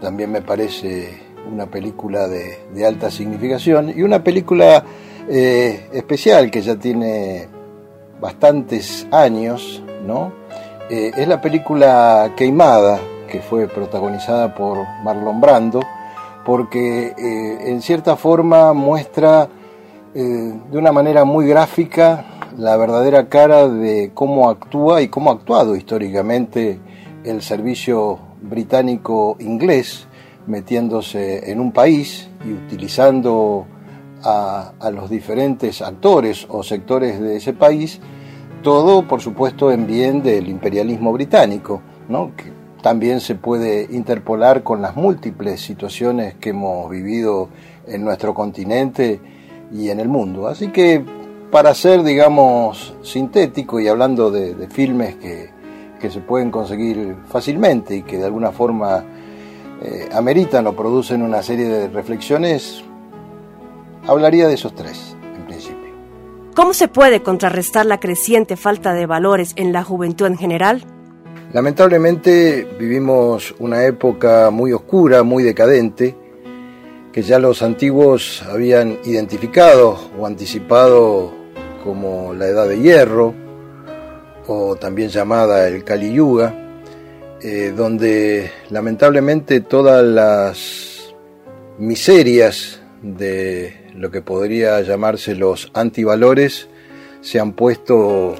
[0.00, 1.18] También me parece
[1.52, 4.84] una película de, alta significación y una película
[5.28, 7.48] eh, especial que ya tiene
[8.20, 10.32] bastantes años, ¿no?
[10.88, 15.80] Eh, es la película Queimada, que fue protagonizada por Marlon Brando,
[16.44, 19.48] porque eh, en cierta forma muestra
[20.12, 22.24] de una manera muy gráfica
[22.58, 26.80] la verdadera cara de cómo actúa y cómo ha actuado históricamente
[27.22, 30.08] el servicio británico inglés
[30.46, 33.66] metiéndose en un país y utilizando
[34.22, 38.00] a, los diferentes actores o sectores de ese país,
[38.62, 42.32] todo por supuesto en bien del imperialismo británico, ¿no?
[42.36, 42.52] que
[42.82, 47.48] también se puede interpolar con las múltiples situaciones que hemos vivido
[47.86, 49.20] en nuestro continente
[49.72, 50.48] y en el mundo.
[50.48, 51.04] Así que
[51.50, 55.50] para ser, digamos, sintético y hablando de, filmes que,
[56.08, 59.04] se pueden conseguir fácilmente y que de alguna forma
[59.82, 62.82] eh, ameritan o producen una serie de reflexiones,
[64.06, 65.90] hablaría de esos tres, en principio.
[66.54, 70.84] ¿Cómo se puede contrarrestar la creciente falta de valores en la juventud en general?
[71.52, 76.16] Lamentablemente vivimos una época muy oscura, muy decadente,
[77.12, 81.32] que ya los antiguos habían identificado o anticipado
[81.82, 83.34] como la Edad de Hierro,
[84.46, 86.54] o también llamada el Kali Yuga,
[87.42, 91.14] eh, donde lamentablemente todas las
[91.78, 96.68] miserias de lo que podría llamarse los antivalores
[97.20, 98.34] se han puesto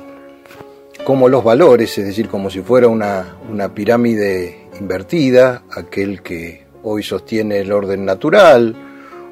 [1.05, 7.03] como los valores, es decir, como si fuera una, una pirámide invertida, aquel que hoy
[7.03, 8.77] sostiene el orden natural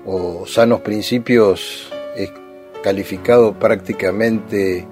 [0.06, 2.32] o sanos principios es
[2.82, 4.86] calificado prácticamente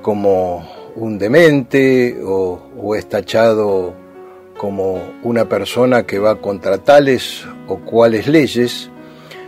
[0.00, 3.94] como un demente o, o es tachado
[4.58, 8.91] como una persona que va contra tales o cuales leyes.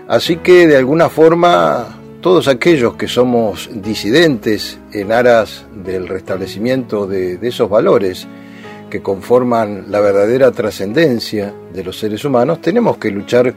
[0.09, 7.39] Así que de alguna forma todos aquellos que somos disidentes en aras del restablecimiento de,
[7.43, 8.27] esos valores
[8.89, 13.55] que conforman la verdadera trascendencia de los seres humanos, tenemos que luchar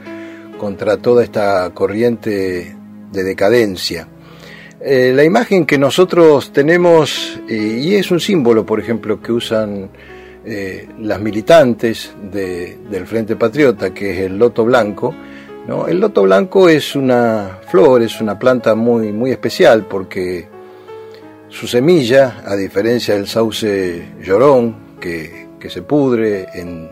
[0.57, 2.75] contra toda esta corriente
[3.11, 4.07] de decadencia.
[4.81, 9.89] Eh, la imagen que nosotros tenemos, eh, y es un símbolo, por ejemplo, que usan
[10.45, 15.15] eh, las militantes del Frente Patriota, que es el loto blanco,
[15.67, 20.47] el loto blanco es una flor, es una planta muy, muy especial porque
[21.49, 26.89] su semilla, a diferencia del sauce llorón, que, se pudre en,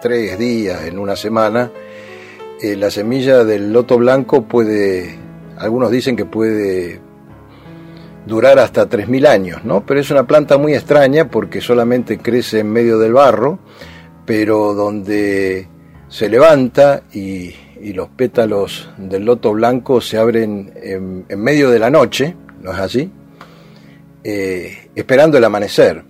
[0.00, 1.72] tres días, en una semana,
[2.62, 5.18] eh, la semilla del loto blanco puede,
[5.58, 7.00] algunos dicen que puede
[8.24, 9.84] durar hasta 3.000 años, ¿no?
[9.84, 13.58] Pero es una planta muy extraña porque solamente crece en medio del barro,
[14.24, 15.66] pero donde
[16.08, 17.52] se levanta y
[17.86, 22.78] y los pétalos del loto blanco se abren en, medio de la noche, ¿no es
[22.80, 23.08] así?
[24.24, 26.02] Eh, esperando el amanecer.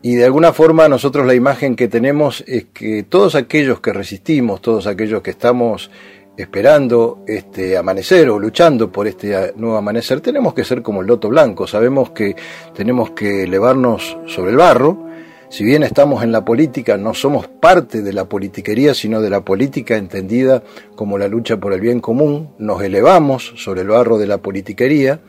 [0.00, 4.62] Y de alguna forma nosotros la imagen que tenemos es que todos aquellos que resistimos,
[4.62, 5.90] todos aquellos que estamos
[6.34, 11.28] esperando este amanecer o luchando por este nuevo amanecer, tenemos que ser como el loto
[11.28, 11.66] blanco.
[11.66, 12.36] Sabemos que
[12.74, 15.07] tenemos que elevarnos sobre el barro,
[15.50, 19.40] si bien estamos en la política, no somos parte de la politiquería, sino de la
[19.40, 20.62] política entendida
[20.94, 25.20] como la lucha por el bien común, nos elevamos sobre el barro de la politiquería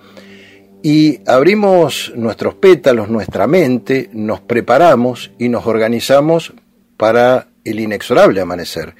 [0.81, 6.53] y abrimos nuestros pétalos, nuestra mente, nos preparamos y nos organizamos
[6.97, 8.95] para el inexorable amanecer.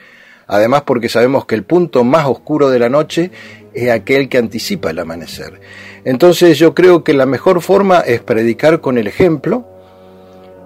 [0.47, 3.32] Además porque sabemos que el punto más oscuro de la noche
[3.73, 5.62] es aquel que anticipa el amanecer.
[6.05, 9.67] Entonces yo creo que la mejor forma es predicar con el ejemplo,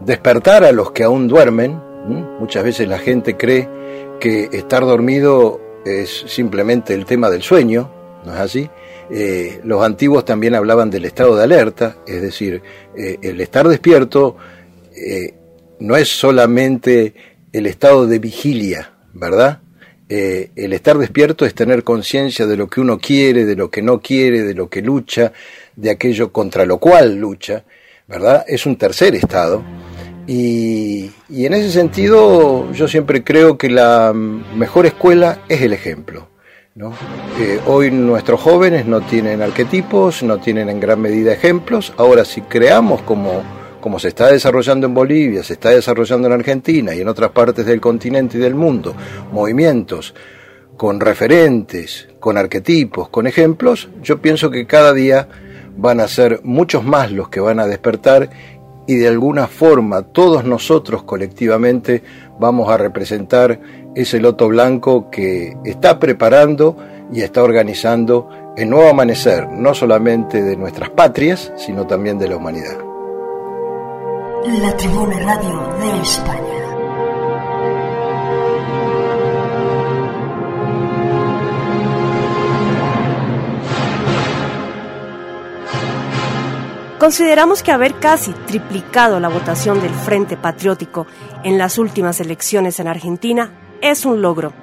[0.05, 1.79] despertar a los que aún duermen.
[2.39, 3.69] Muchas veces la gente cree
[4.19, 7.91] que estar dormido es simplemente el tema del sueño,
[8.25, 8.69] ¿no es así?
[9.09, 12.61] Eh, los antiguos también hablaban del estado de alerta, es decir,
[12.97, 14.37] eh, el estar despierto
[14.95, 15.33] eh,
[15.79, 17.13] no es solamente
[17.51, 19.59] el estado de vigilia, ¿verdad?
[20.09, 23.99] el estar despierto es tener conciencia de lo que uno quiere, de lo que no
[23.99, 25.33] quiere, de lo que lucha,
[25.75, 27.63] de aquello contra lo cual lucha,
[28.07, 28.45] ¿verdad?
[28.47, 29.63] Es un tercer estado.
[30.25, 36.29] Y, en ese sentido yo siempre creo que la mejor escuela es el ejemplo.
[37.39, 41.93] Eh, hoy nuestros jóvenes no tienen arquetipos, no tienen en gran medida ejemplos.
[41.97, 43.43] Ahora si creamos como,
[43.79, 47.65] como se está desarrollando en Bolivia, se está desarrollando en Argentina y en otras partes
[47.65, 48.95] del continente y del mundo,
[49.31, 50.15] movimientos
[50.77, 55.27] con referentes, con arquetipos, con ejemplos, yo pienso que cada día
[55.77, 58.29] van a ser muchos más los que van a despertar
[58.87, 62.03] y de alguna forma todos nosotros colectivamente
[62.39, 63.59] vamos a representar
[63.95, 66.77] ese loto blanco que está preparando
[67.11, 72.37] y está organizando el nuevo amanecer, no solamente de nuestras patrias, sino también de la
[72.37, 72.77] humanidad.
[74.45, 76.62] La Tribuna Radio de España.
[87.03, 91.05] Consideramos que haber casi triplicado la votación del Frente Patriótico
[91.43, 93.51] en las últimas elecciones en Argentina
[93.81, 94.53] es un logro.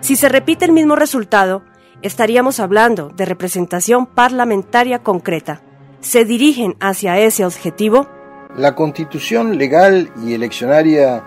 [0.00, 1.62] Si se repite el mismo resultado,
[2.02, 5.62] estaríamos hablando de representación parlamentaria concreta.
[6.00, 8.08] ¿Se dirigen hacia ese objetivo?
[8.56, 11.22] La constitución legal y eleccionaria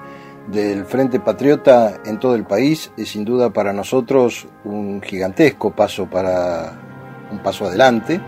[0.47, 6.07] del Frente Patriota en todo el país es sin duda para nosotros un gigantesco paso
[6.07, 6.77] para
[7.31, 8.19] un paso adelante.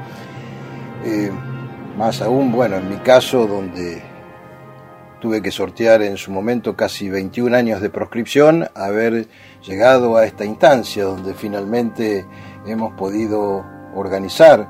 [1.04, 1.30] Eh,
[1.98, 4.02] más aún, bueno, en mi caso, donde
[5.22, 9.28] tuve que sortear en su momento casi 21 años de proscripción, haber
[9.66, 12.26] llegado a esta instancia donde finalmente
[12.66, 13.64] hemos podido
[13.96, 14.68] organizar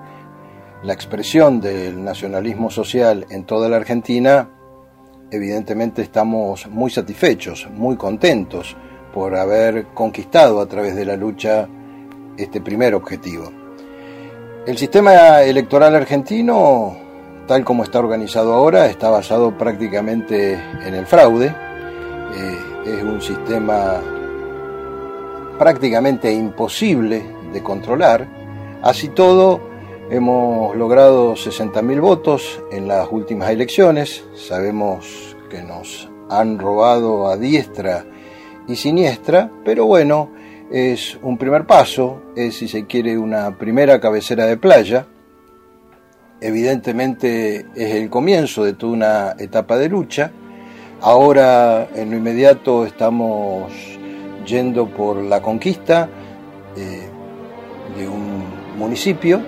[0.83, 4.49] la expresión del nacionalismo social en toda la Argentina,
[5.31, 8.75] evidentemente estamos muy satisfechos, muy contentos
[9.13, 11.67] por haber conquistado a través de la lucha
[12.37, 13.51] este primer objetivo.
[14.67, 17.02] El sistema electoral argentino,
[17.47, 21.47] tal como está organizado ahora, está basado prácticamente en el fraude.
[21.47, 24.01] Eh, es un sistema
[25.57, 28.27] prácticamente imposible de controlar.
[28.81, 29.61] Así todo,
[30.09, 34.25] hemos logrado 60.000 votos en las últimas elecciones.
[34.35, 38.05] Sabemos que nos han robado a diestra
[38.67, 40.31] y siniestra, pero bueno,
[40.71, 45.07] es un primer paso, es si se quiere una primera cabecera de playa.
[46.45, 50.29] Evidentemente es el comienzo de toda una etapa de lucha.
[50.99, 53.71] Ahora en lo inmediato estamos
[54.45, 56.09] yendo por la conquista
[56.75, 57.07] eh,
[57.97, 58.43] de un
[58.77, 59.41] municipio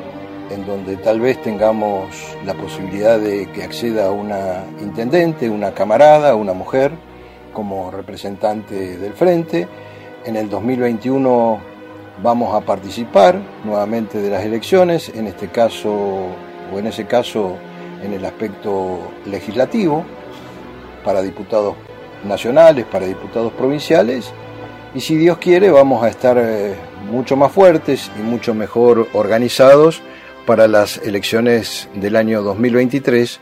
[0.50, 2.16] en donde tal vez tengamos
[2.46, 6.94] la posibilidad de que acceda una intendente, una camarada, una mujer
[7.52, 9.68] como representante del frente.
[10.24, 11.60] En el 2021
[12.24, 16.30] vamos a participar nuevamente de las elecciones, en este caso
[16.74, 17.58] o en ese caso
[18.04, 20.06] en el aspecto legislativo
[21.04, 21.76] para diputados
[22.24, 24.34] nacionales, para diputados provinciales
[24.96, 26.74] y si Dios quiere vamos a estar eh,
[27.12, 30.02] mucho más fuertes y mucho mejor organizados
[30.46, 33.42] para las elecciones del año 2023,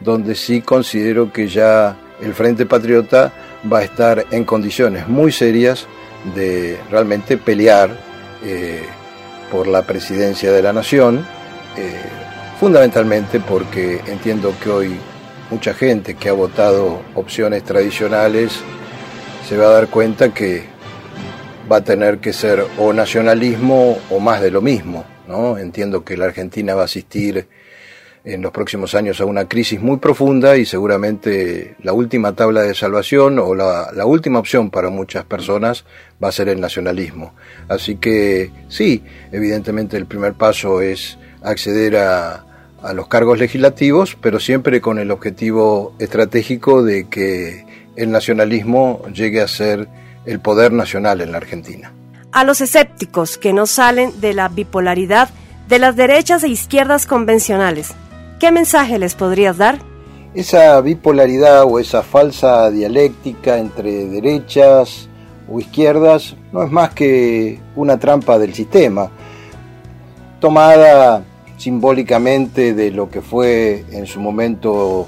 [0.00, 3.30] donde sí considero que ya el Frente Patriota
[3.70, 5.86] va a estar en condiciones muy serias
[6.34, 7.90] de realmente pelear
[8.42, 8.82] eh,
[9.52, 11.26] por la presidencia de la nación,
[11.76, 12.00] eh,
[12.58, 14.96] fundamentalmente porque entiendo que hoy
[15.50, 18.60] mucha gente que ha votado opciones tradicionales
[19.46, 20.64] se va a dar cuenta que
[21.70, 25.04] va a tener que ser o nacionalismo o más de lo mismo.
[25.28, 25.58] ¿no?
[25.58, 27.46] Entiendo que la Argentina va a asistir
[28.24, 32.74] en los próximos años a una crisis muy profunda y seguramente la última tabla de
[32.74, 35.84] salvación o la, la, última opción para muchas personas
[36.22, 37.34] va a ser el nacionalismo.
[37.68, 42.44] Así que sí, evidentemente el primer paso es acceder a,
[42.82, 47.64] a los cargos legislativos, pero siempre con el objetivo estratégico de que
[47.96, 49.88] el nacionalismo llegue a ser
[50.26, 51.92] el poder nacional en la Argentina.
[52.32, 55.30] A los escépticos que no salen de la bipolaridad
[55.68, 57.94] de las derechas e izquierdas convencionales,
[58.38, 59.78] ¿qué mensaje les podrías dar?
[60.34, 65.08] Esa bipolaridad o esa falsa dialéctica entre derechas
[65.48, 69.10] o izquierdas no es más que una trampa del sistema,
[70.40, 71.24] tomada
[71.56, 75.06] simbólicamente de lo que fue en su momento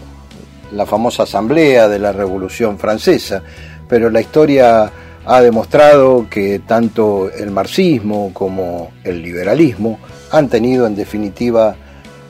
[0.72, 3.42] la famosa asamblea de la Revolución Francesa,
[3.88, 4.90] pero la historia
[5.24, 9.98] ha demostrado que tanto el marxismo como el liberalismo
[10.30, 11.76] han tenido en definitiva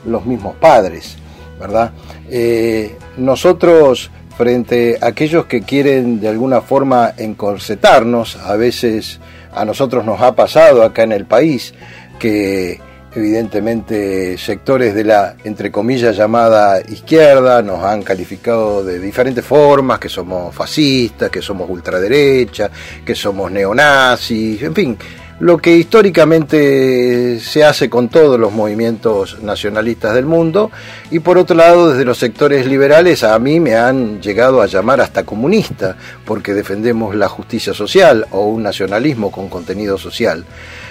[0.05, 1.17] los mismos padres,
[1.61, 1.93] ¿verdad?
[2.29, 9.21] Eh, nosotros frente a aquellos que quieren de alguna forma encorsetarnos, a veces
[9.53, 11.75] a nosotros nos ha pasado acá en el país
[12.19, 12.81] que
[13.15, 20.11] Evidentemente, sectores de la, entre comillas, llamada izquierda nos han calificado de diferentes formas, que
[20.11, 22.71] somos fascistas, que somos ultraderecha,
[23.05, 24.99] que somos neonazis, en fin,
[25.41, 30.71] lo que históricamente se hace con todos los movimientos nacionalistas del mundo,
[31.11, 35.01] y por otro lado, desde los sectores liberales a mí me han llegado a llamar
[35.01, 40.45] hasta comunista, porque defendemos la justicia social o un nacionalismo con contenido social.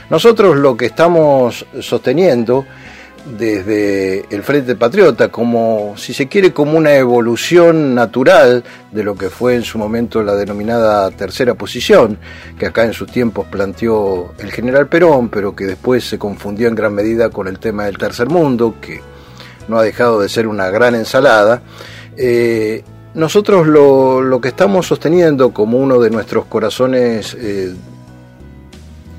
[0.09, 2.65] Nosotros lo que estamos sosteniendo
[3.37, 9.29] desde el Frente Patriota, como si se quiere, como una evolución natural de lo que
[9.29, 12.17] fue en su momento la denominada tercera posición,
[12.57, 16.75] que acá en sus tiempos planteó el general Perón, pero que después se confundió en
[16.75, 19.01] gran medida con el tema del tercer mundo, que
[19.67, 21.61] no ha dejado de ser una gran ensalada.
[22.15, 22.83] Eh,
[23.13, 27.73] nosotros lo, que estamos sosteniendo como uno de nuestros corazones, eh,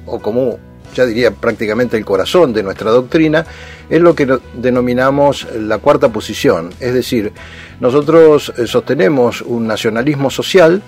[0.07, 0.59] o como
[0.99, 3.47] ya diría prácticamente el corazón de nuestra doctrina,
[3.89, 6.71] es lo que denominamos la cuarta posición.
[6.81, 7.33] Es decir,
[7.79, 10.83] nosotros eh, sostenemos un nacionalismo social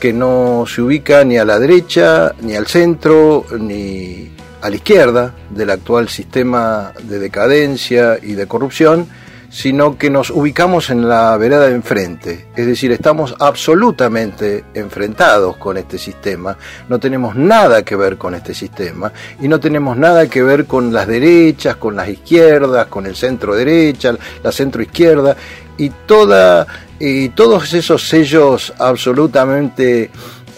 [0.00, 4.30] que no se ubica ni a la derecha, ni al centro, ni
[4.62, 9.06] a la izquierda del actual sistema de decadencia y de corrupción,
[9.52, 12.46] sino que nos ubicamos en la vereda de enfrente.
[12.56, 16.56] Es decir, estamos absolutamente enfrentados con este sistema,
[16.88, 20.90] no tenemos nada que ver con este sistema y no tenemos nada que ver con
[20.90, 25.36] las derechas, con las izquierdas, con el centro derecha, la centro izquierda
[25.76, 26.66] y, toda,
[26.98, 30.10] y todos esos sellos absolutamente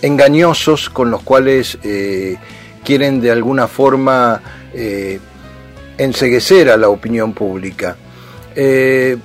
[0.03, 2.37] engañosos con los cuales eh,
[2.85, 4.41] quieren de alguna forma
[4.73, 5.19] eh,
[5.99, 7.97] enseguecer a la opinión pública.
[8.57, 9.17] Eh,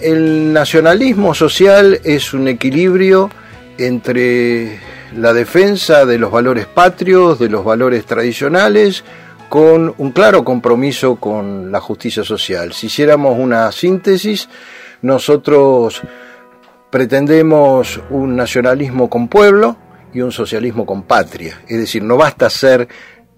[0.00, 3.30] el nacionalismo social es un equilibrio
[3.78, 4.78] entre
[5.16, 9.04] la defensa de los valores patrios, de los valores tradicionales,
[9.48, 12.72] con un claro compromiso con la justicia social.
[12.72, 14.48] Si hiciéramos una síntesis,
[15.02, 16.02] nosotros
[16.90, 19.76] pretendemos un nacionalismo con pueblo
[20.12, 21.60] y un socialismo con patria.
[21.68, 22.88] Es decir, no basta ser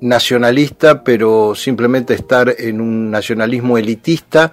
[0.00, 4.50] nacionalista, pero simplemente estar en un nacionalismo elitista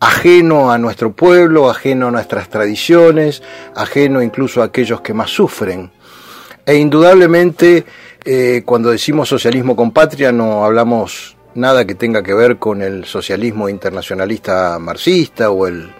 [0.00, 3.42] ajeno a nuestro pueblo, ajeno a nuestras tradiciones,
[3.74, 5.90] ajeno incluso a aquellos que más sufren.
[6.66, 7.84] E indudablemente,
[8.24, 13.04] eh, cuando decimos socialismo con patria, no hablamos nada que tenga que ver con el
[13.04, 15.90] socialismo internacionalista marxista o el,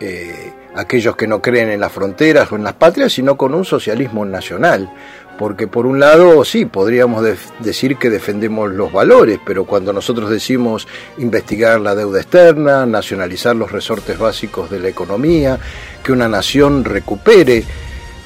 [0.00, 3.64] eh, aquellos que no creen en las fronteras o en las patrias, sino con un
[3.64, 4.92] socialismo nacional,
[5.38, 7.24] porque por un lado, sí, podríamos
[7.60, 10.86] decir que defendemos los valores, pero cuando nosotros decimos
[11.18, 15.58] investigar la deuda externa, nacionalizar los resortes básicos de la economía,
[16.02, 17.64] que una nación recupere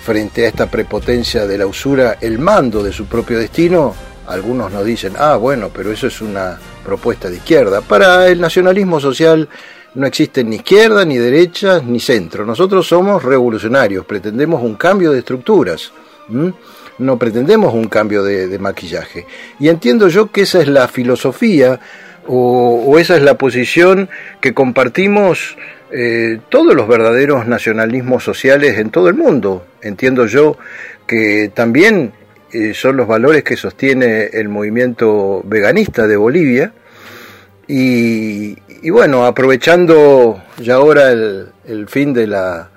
[0.03, 3.95] frente a esta prepotencia de la usura el mando de su propio destino,
[4.27, 7.81] algunos nos dicen, ah, bueno, pero eso es una propuesta de izquierda.
[7.81, 9.49] Para el nacionalismo social
[9.95, 12.45] no existe ni izquierda, ni derecha, ni centro.
[12.45, 15.93] Nosotros somos revolucionarios, pretendemos un cambio de estructuras
[16.99, 19.27] no pretendemos un cambio de, maquillaje.
[19.59, 21.81] Y entiendo yo que esa es la filosofía
[22.27, 24.09] o, esa es la posición
[24.41, 25.57] que compartimos
[25.91, 29.67] eh, todos los verdaderos nacionalismos sociales en todo el mundo.
[29.81, 30.59] Entiendo yo
[31.07, 32.13] que también
[32.53, 36.73] eh, son los valores que sostiene el movimiento veganista de Bolivia.
[37.71, 38.57] Y,
[38.91, 42.71] bueno, aprovechando ya ahora el fin de la,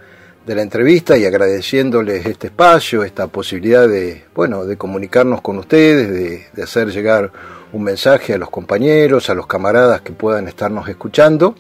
[0.46, 6.10] de la entrevista y agradeciéndoles este espacio, esta posibilidad de, bueno, de comunicarnos con ustedes,
[6.56, 7.32] de, hacer llegar
[7.72, 11.56] un mensaje a los compañeros, a los camaradas que puedan estarnos escuchando.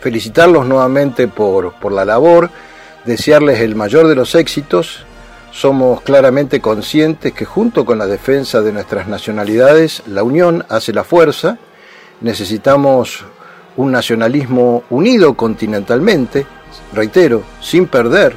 [0.00, 2.50] Felicitarlos nuevamente por, por la labor,
[3.04, 5.04] desearles el mayor de los éxitos.
[5.52, 11.04] Somos claramente conscientes que junto con la defensa de nuestras nacionalidades, la unión hace la
[11.04, 11.58] fuerza.
[12.20, 13.24] Necesitamos
[13.76, 16.46] un nacionalismo unido continentalmente,
[16.92, 18.36] reitero, sin perder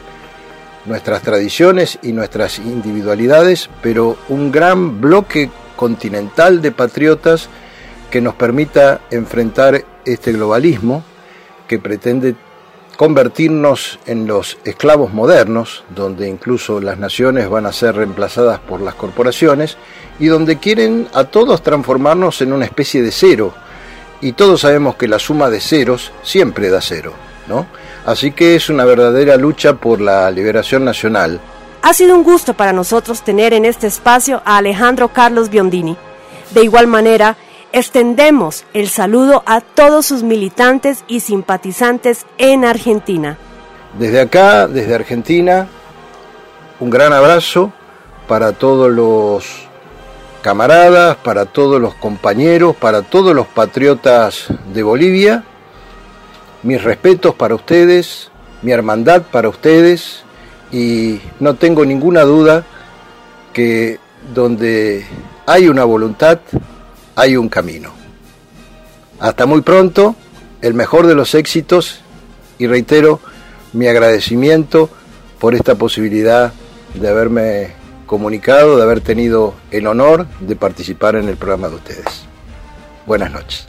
[0.85, 7.49] nuestras tradiciones y nuestras individualidades, pero un gran bloque continental de patriotas
[8.09, 11.03] que nos permita enfrentar este globalismo
[11.67, 12.35] que pretende
[12.97, 18.95] convertirnos en los esclavos modernos, donde incluso las naciones van a ser reemplazadas por las
[18.95, 19.77] corporaciones,
[20.19, 23.53] y donde quieren a todos transformarnos en una especie de cero,
[24.19, 27.13] y todos sabemos que la suma de ceros siempre da cero,
[27.47, 27.67] ¿no?
[28.09, 31.39] Así que es una verdadera lucha por la liberación nacional.
[31.83, 35.95] Ha sido un gusto para nosotros tener en este espacio a Alejandro Carlos Biondini.
[36.49, 37.37] De igual manera,
[37.71, 43.37] extendemos el saludo a todos sus militantes y simpatizantes en Argentina.
[43.99, 45.67] Desde acá, desde Argentina,
[46.79, 47.71] un gran abrazo
[48.27, 49.45] para todos los
[50.41, 55.43] camaradas, para todos los compañeros, para todos los patriotas de Bolivia
[56.63, 58.29] mis respetos para ustedes,
[58.61, 60.23] mi hermandad para ustedes
[60.71, 62.65] y no tengo ninguna duda
[63.53, 63.99] que
[64.33, 65.05] donde
[65.45, 66.39] hay una voluntad,
[67.15, 67.91] hay un camino.
[69.19, 70.15] Hasta muy pronto,
[70.61, 72.01] el mejor de los éxitos
[72.57, 73.19] y reitero
[73.73, 74.89] mi agradecimiento
[75.39, 76.53] por esta posibilidad
[76.93, 77.73] de haberme
[78.05, 82.25] comunicado, de haber tenido el honor de participar en el programa de ustedes.
[83.05, 83.68] Buenas noches.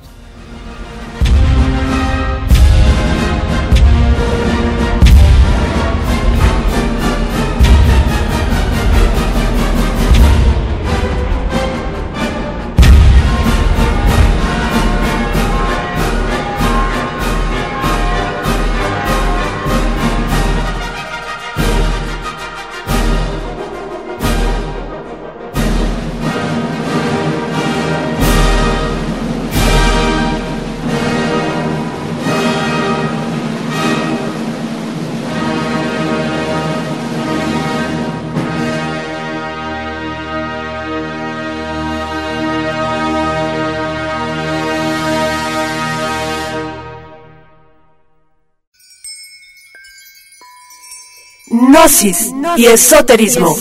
[51.80, 53.56] Gnosis y esoterismo.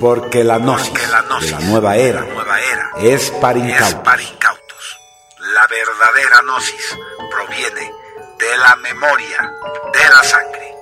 [0.00, 1.06] Porque la gnosis, de
[1.52, 2.26] la nueva era,
[3.00, 4.98] es para incautos.
[5.38, 6.98] La verdadera gnosis
[7.30, 7.92] proviene
[8.36, 9.52] de la memoria
[9.92, 10.74] de la sangre.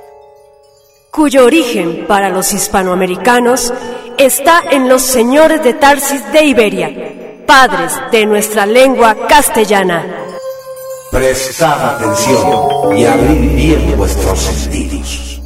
[1.10, 3.74] Cuyo origen para los hispanoamericanos
[4.16, 10.27] está en los señores de Tarsis de Iberia, padres de nuestra lengua castellana.
[11.10, 15.40] Prestad atención y abrid bien vuestros sentidos.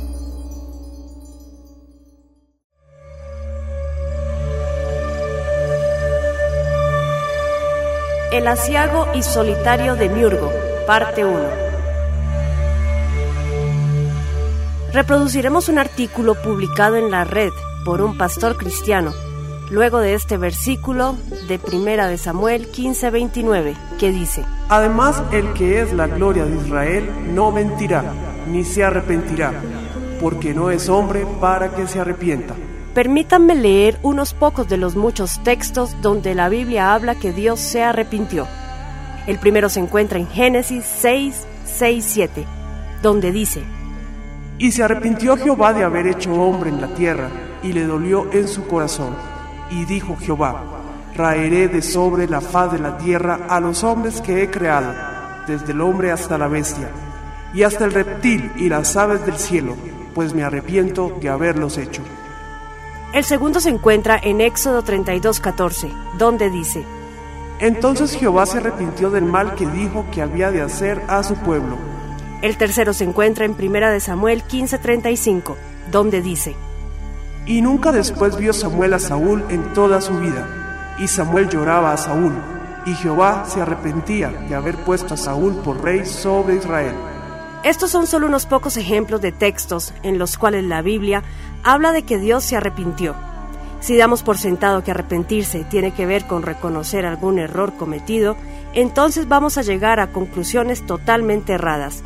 [8.33, 10.51] El asiago y solitario de Miurgo,
[10.85, 11.39] parte 1.
[14.93, 17.53] Reproduciremos un artículo publicado en la red
[17.85, 19.13] por un pastor cristiano,
[19.73, 21.17] luego de este versículo
[21.49, 27.11] de Primera de Samuel 15:29, que dice: Además, el que es la gloria de Israel
[27.35, 28.05] no mentirá,
[28.47, 29.53] ni se arrepentirá,
[30.21, 32.55] porque no es hombre para que se arrepienta.
[32.95, 37.83] Permítanme leer unos pocos de los muchos textos donde la Biblia habla que Dios se
[37.83, 38.47] arrepintió.
[39.27, 42.45] El primero se encuentra en Génesis 6, 6, 7,
[43.01, 43.63] donde dice,
[44.59, 47.31] Y se arrepintió Jehová de haber hecho hombre en la tierra,
[47.63, 49.32] y le dolió en su corazón.
[49.73, 50.63] Y dijo Jehová,
[51.15, 54.93] Raeré de sobre la faz de la tierra a los hombres que he creado,
[55.47, 56.91] desde el hombre hasta la bestia,
[57.55, 59.75] y hasta el reptil y las aves del cielo,
[60.15, 62.03] pues me arrepiento de haberlos hecho.
[63.15, 66.85] El segundo se encuentra en Éxodo 32:14, donde dice,
[67.59, 71.77] Entonces Jehová se arrepintió del mal que dijo que había de hacer a su pueblo.
[72.41, 75.57] El tercero se encuentra en Primera de Samuel 15:35,
[75.91, 76.57] donde dice,
[77.47, 81.97] Y nunca después vio Samuel a Saúl en toda su vida, y Samuel lloraba a
[81.97, 82.33] Saúl,
[82.87, 86.95] y Jehová se arrepentía de haber puesto a Saúl por rey sobre Israel.
[87.65, 91.23] Estos son solo unos pocos ejemplos de textos en los cuales la Biblia
[91.63, 93.15] habla de que Dios se arrepintió.
[93.81, 98.37] Si damos por sentado que arrepentirse tiene que ver con reconocer algún error cometido,
[98.75, 102.05] entonces vamos a llegar a conclusiones totalmente erradas,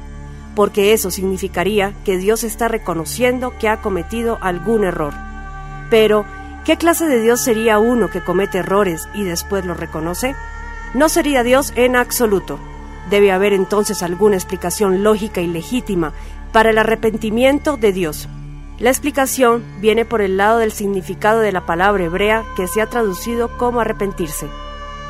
[0.54, 5.25] porque eso significaría que Dios está reconociendo que ha cometido algún error.
[5.90, 6.24] Pero,
[6.64, 10.34] ¿qué clase de Dios sería uno que comete errores y después lo reconoce?
[10.94, 12.58] No sería Dios en absoluto.
[13.10, 16.12] Debe haber entonces alguna explicación lógica y legítima
[16.52, 18.28] para el arrepentimiento de Dios.
[18.78, 22.86] La explicación viene por el lado del significado de la palabra hebrea que se ha
[22.86, 24.48] traducido como arrepentirse.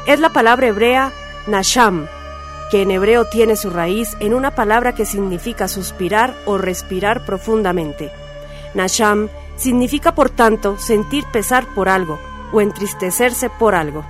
[0.06, 1.12] Es la palabra hebrea
[1.48, 2.06] nasham,
[2.70, 8.12] que en hebreo tiene su raíz en una palabra que significa suspirar o respirar profundamente.
[8.74, 12.18] Nasham significa por tanto sentir pesar por algo
[12.52, 14.04] o entristecerse por algo.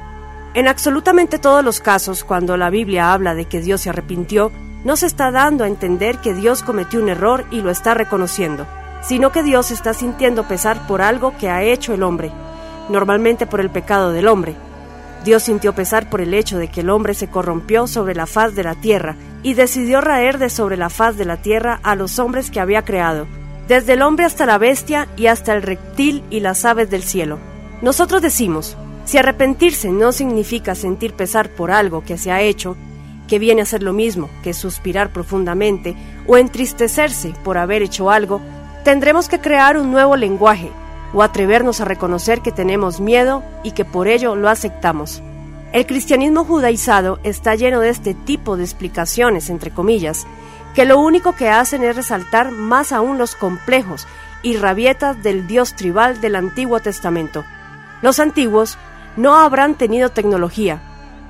[0.54, 4.50] En absolutamente todos los casos, cuando la Biblia habla de que Dios se arrepintió,
[4.84, 8.66] no se está dando a entender que Dios cometió un error y lo está reconociendo,
[9.02, 12.32] sino que Dios está sintiendo pesar por algo que ha hecho el hombre,
[12.88, 14.54] normalmente por el pecado del hombre.
[15.24, 18.54] Dios sintió pesar por el hecho de que el hombre se corrompió sobre la faz
[18.54, 22.18] de la tierra y decidió raer de sobre la faz de la tierra a los
[22.18, 23.26] hombres que había creado,
[23.68, 27.38] desde el hombre hasta la bestia y hasta el reptil y las aves del cielo.
[27.82, 32.76] Nosotros decimos, si arrepentirse no significa sentir pesar por algo que se ha hecho,
[33.28, 35.96] que viene a ser lo mismo que suspirar profundamente
[36.26, 38.40] o entristecerse por haber hecho algo,
[38.84, 40.70] tendremos que crear un nuevo lenguaje
[41.12, 45.22] o atrevernos a reconocer que tenemos miedo y que por ello lo aceptamos.
[45.72, 50.26] El cristianismo judaizado está lleno de este tipo de explicaciones, entre comillas,
[50.76, 54.06] que lo único que hacen es resaltar más aún los complejos
[54.42, 57.46] y rabietas del Dios tribal del Antiguo Testamento.
[58.02, 58.76] Los antiguos
[59.16, 60.82] no habrán tenido tecnología,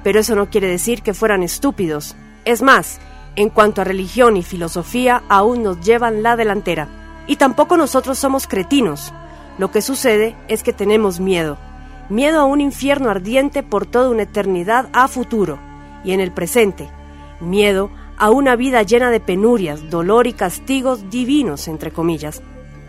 [0.03, 2.17] pero eso no quiere decir que fueran estúpidos.
[2.45, 2.99] Es más,
[3.37, 6.89] en cuanto a religión y filosofía, aún nos llevan la delantera.
[7.29, 9.15] Y tampoco nosotros somos cretinos.
[9.59, 11.57] Lo que sucede es que tenemos miedo.
[12.09, 15.61] Miedo a un infierno ardiente por toda una eternidad a futuro
[16.03, 16.89] y en el presente.
[17.41, 17.91] Miedo
[18.25, 22.43] una vida llena de penurias, dolor y castigos divinos, entre comillas.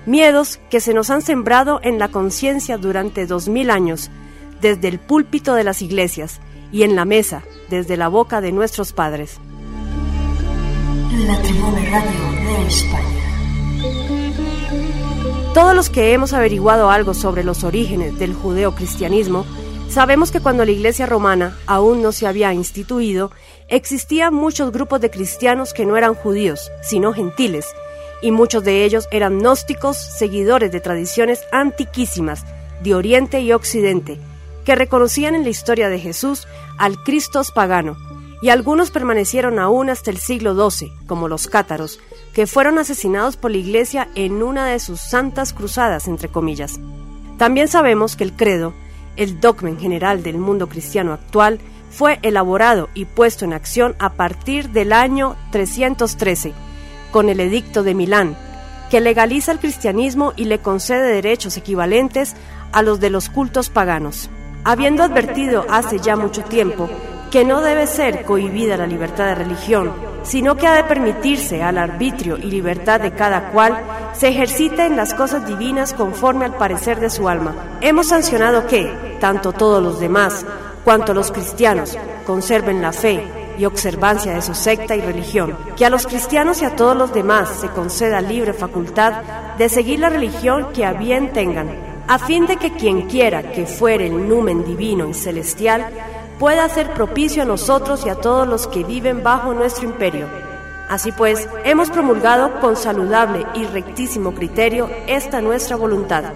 [0.05, 4.09] Miedos que se nos han sembrado en la conciencia durante dos mil años,
[4.61, 6.39] desde el púlpito de las iglesias
[6.71, 9.39] y en la mesa, desde la boca de nuestros padres.
[11.25, 13.17] La Tribuna Radio de España.
[15.53, 19.45] Todos los que hemos averiguado algo sobre los orígenes del judeocristianismo,
[19.89, 23.31] sabemos que cuando la Iglesia romana aún no se había instituido,
[23.67, 27.67] existían muchos grupos de cristianos que no eran judíos, sino gentiles,
[28.21, 32.45] y muchos de ellos eran gnósticos, seguidores de tradiciones antiquísimas
[32.81, 34.19] de Oriente y Occidente,
[34.65, 36.47] que reconocían en la historia de Jesús
[36.77, 37.97] al Cristos pagano,
[38.41, 41.99] y algunos permanecieron aún hasta el siglo XII, como los cátaros,
[42.33, 46.79] que fueron asesinados por la Iglesia en una de sus santas cruzadas, entre comillas.
[47.37, 48.73] También sabemos que el credo,
[49.15, 51.59] el dogma general del mundo cristiano actual,
[51.97, 56.53] fue elaborado y puesto en acción a partir del año 313,
[57.09, 58.37] con el Edicto de Milán,
[58.91, 62.35] que legaliza el cristianismo y le concede derechos equivalentes
[62.71, 64.29] a los de los cultos paganos.
[64.63, 66.87] Habiendo advertido hace ya mucho tiempo
[67.31, 69.91] que no debe ser cohibida la libertad de religión,
[70.21, 73.81] sino que ha de permitirse al arbitrio y libertad de cada cual
[74.13, 77.79] se ejercite en las cosas divinas conforme al parecer de su alma.
[77.81, 80.45] Hemos sancionado que, tanto todos los demás,
[80.87, 83.21] cuanto los cristianos, conserven la fe
[83.57, 87.13] y observancia de su secta y religión, que a los cristianos y a todos los
[87.13, 89.21] demás se conceda libre facultad
[89.57, 91.67] de seguir la religión que a bien tengan,
[92.07, 95.89] a fin de que quien quiera que fuere el numen divino y celestial
[96.39, 100.29] pueda hacer propicio a nosotros y a todos los que viven bajo nuestro imperio.
[100.87, 106.31] Así pues, hemos promulgado con saludable y rectísimo criterio esta nuestra voluntad,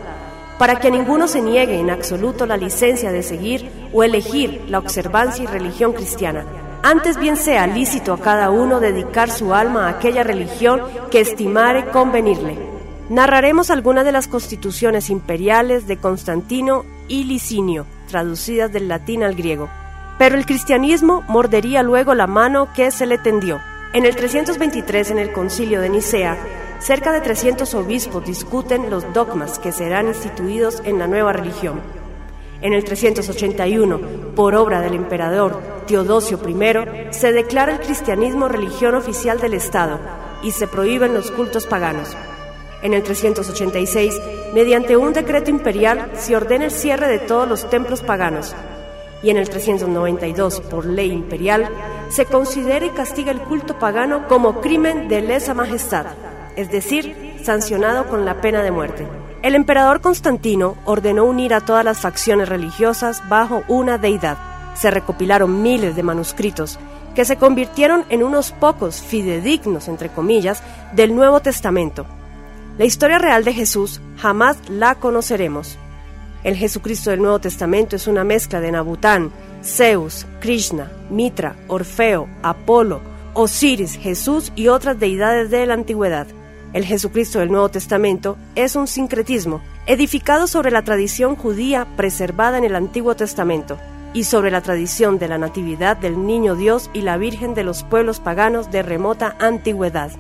[0.58, 4.80] para que a ninguno se niegue en absoluto la licencia de seguir o elegir la
[4.80, 6.46] observancia y religión cristiana.
[6.84, 10.82] Antes bien sea lícito a cada uno dedicar su alma a aquella religión
[11.12, 12.58] que estimare convenirle.
[13.10, 19.70] Narraremos algunas de las constituciones imperiales de Constantino y Licinio, traducidas del latín al griego.
[20.18, 23.60] Pero el cristianismo mordería luego la mano que se le tendió.
[23.94, 26.38] En el 323, en el concilio de Nicea,
[26.80, 32.01] cerca de 300 obispos discuten los dogmas que serán instituidos en la nueva religión.
[32.62, 34.00] En el 381,
[34.36, 40.00] por obra del emperador Teodosio I, se declara el cristianismo religión oficial del Estado
[40.44, 42.16] y se prohíben los cultos paganos.
[42.84, 44.20] En el 386,
[44.54, 48.56] mediante un decreto imperial, se ordena el cierre de todos los templos paganos,
[49.24, 51.70] y en el 392, por ley imperial,
[52.10, 56.08] se considera y castiga el culto pagano como crimen de lesa majestad,
[56.56, 59.21] es decir, sancionado con la pena de muerte.
[59.42, 64.38] El emperador Constantino ordenó unir a todas las facciones religiosas bajo una deidad.
[64.76, 66.78] Se recopilaron miles de manuscritos
[67.16, 70.62] que se convirtieron en unos pocos fidedignos, entre comillas,
[70.94, 72.06] del Nuevo Testamento.
[72.78, 75.78] La historia real de Jesús jamás la conoceremos.
[76.44, 79.32] El Jesucristo del Nuevo Testamento es una mezcla de Nabután,
[79.64, 83.02] Zeus, Krishna, Mitra, Orfeo, Apolo,
[83.34, 86.28] Osiris, Jesús y otras deidades de la antigüedad.
[86.74, 92.64] El Jesucristo del Nuevo Testamento es un sincretismo, edificado sobre la tradición judía preservada en
[92.64, 93.78] el Antiguo Testamento
[94.14, 97.84] y sobre la tradición de la Natividad del Niño Dios y la Virgen de los
[97.84, 100.12] pueblos paganos de remota antigüedad.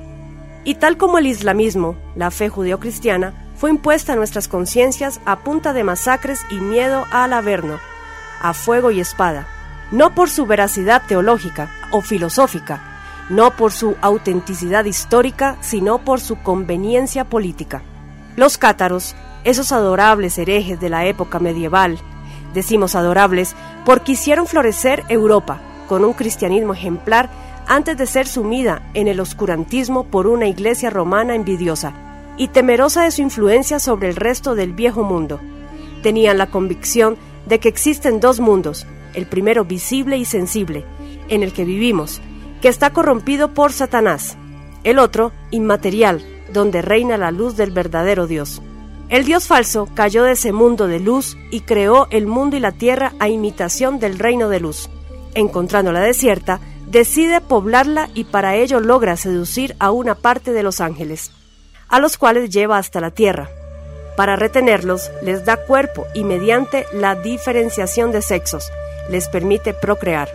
[0.65, 5.71] Y tal como el islamismo, la fe judeocristiana, fue impuesta a nuestras conciencias a punta
[5.71, 7.79] de masacres y miedo al averno,
[8.41, 9.47] a fuego y espada,
[9.91, 12.90] no por su veracidad teológica o filosófica,
[13.31, 17.81] no por su autenticidad histórica, sino por su conveniencia política.
[18.35, 19.15] Los cátaros,
[19.45, 21.97] esos adorables herejes de la época medieval,
[22.53, 23.55] decimos adorables
[23.85, 27.29] porque hicieron florecer Europa con un cristianismo ejemplar
[27.67, 31.93] antes de ser sumida en el oscurantismo por una iglesia romana envidiosa
[32.35, 35.39] y temerosa de su influencia sobre el resto del viejo mundo.
[36.03, 40.83] Tenían la convicción de que existen dos mundos, el primero visible y sensible,
[41.29, 42.21] en el que vivimos,
[42.61, 44.37] que está corrompido por Satanás,
[44.83, 48.61] el otro inmaterial, donde reina la luz del verdadero Dios.
[49.09, 52.71] El Dios falso cayó de ese mundo de luz y creó el mundo y la
[52.71, 54.89] tierra a imitación del reino de luz.
[55.33, 61.31] Encontrándola desierta, decide poblarla y para ello logra seducir a una parte de los ángeles
[61.91, 63.49] a los cuales lleva hasta la tierra.
[64.15, 68.71] Para retenerlos, les da cuerpo y mediante la diferenciación de sexos,
[69.09, 70.29] les permite procrear.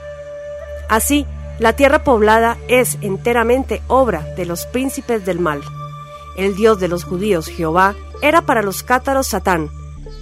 [0.89, 1.27] Así,
[1.59, 5.63] la tierra poblada es enteramente obra de los príncipes del mal.
[6.37, 9.71] El Dios de los judíos, Jehová, era para los cátaros Satán,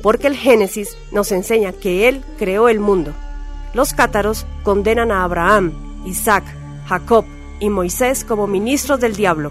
[0.03, 3.13] porque el Génesis nos enseña que Él creó el mundo.
[3.73, 5.73] Los cátaros condenan a Abraham,
[6.05, 6.45] Isaac,
[6.87, 7.25] Jacob
[7.59, 9.51] y Moisés como ministros del diablo,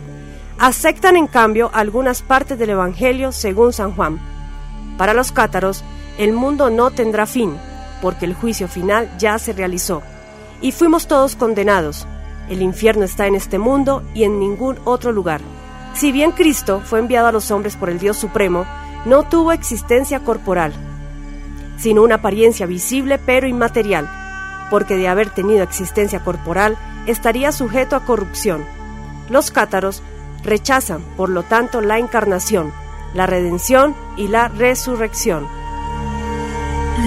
[0.60, 4.20] Aceptan en cambio algunas partes del Evangelio según San Juan.
[4.98, 5.84] Para los cátaros,
[6.18, 7.58] el mundo no tendrá fin,
[8.02, 10.04] porque el juicio final ya se realizó,
[10.64, 12.08] y fuimos todos condenados.
[12.50, 15.42] El infierno está en este mundo y en ningún otro lugar.
[15.94, 18.66] Si bien Cristo fue enviado a los hombres por el Dios Supremo,
[19.06, 20.74] no tuvo existencia corporal,
[21.78, 24.10] sino una apariencia visible pero inmaterial,
[24.72, 28.66] porque de haber tenido existencia corporal estaría sujeto a corrupción.
[29.30, 30.02] Los cátaros
[30.44, 32.72] rechazan, por lo tanto, la encarnación,
[33.14, 35.46] la redención y la resurrección.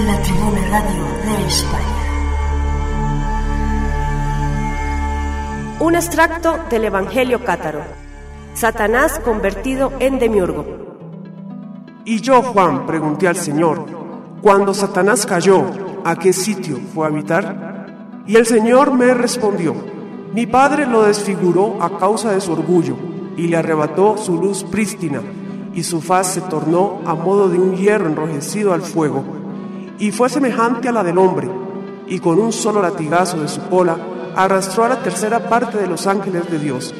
[0.05, 2.06] La Tribuna de España.
[5.79, 7.81] Un extracto del Evangelio cátaro.
[8.55, 10.65] Satanás convertido en demiurgo.
[12.03, 13.85] Y yo, Juan, pregunté al Señor,
[14.41, 15.65] cuando Satanás cayó,
[16.03, 18.23] ¿a qué sitio fue a habitar?
[18.25, 19.75] Y el Señor me respondió,
[20.33, 22.95] mi padre lo desfiguró a causa de su orgullo
[23.37, 25.21] y le arrebató su luz prístina
[25.75, 29.23] y su faz se tornó a modo de un hierro enrojecido al fuego
[29.99, 31.47] y fue semejante a la del hombre
[32.07, 33.95] y con un solo latigazo de su cola
[34.37, 36.93] arrastró a la tercera parte de los ángeles de Dios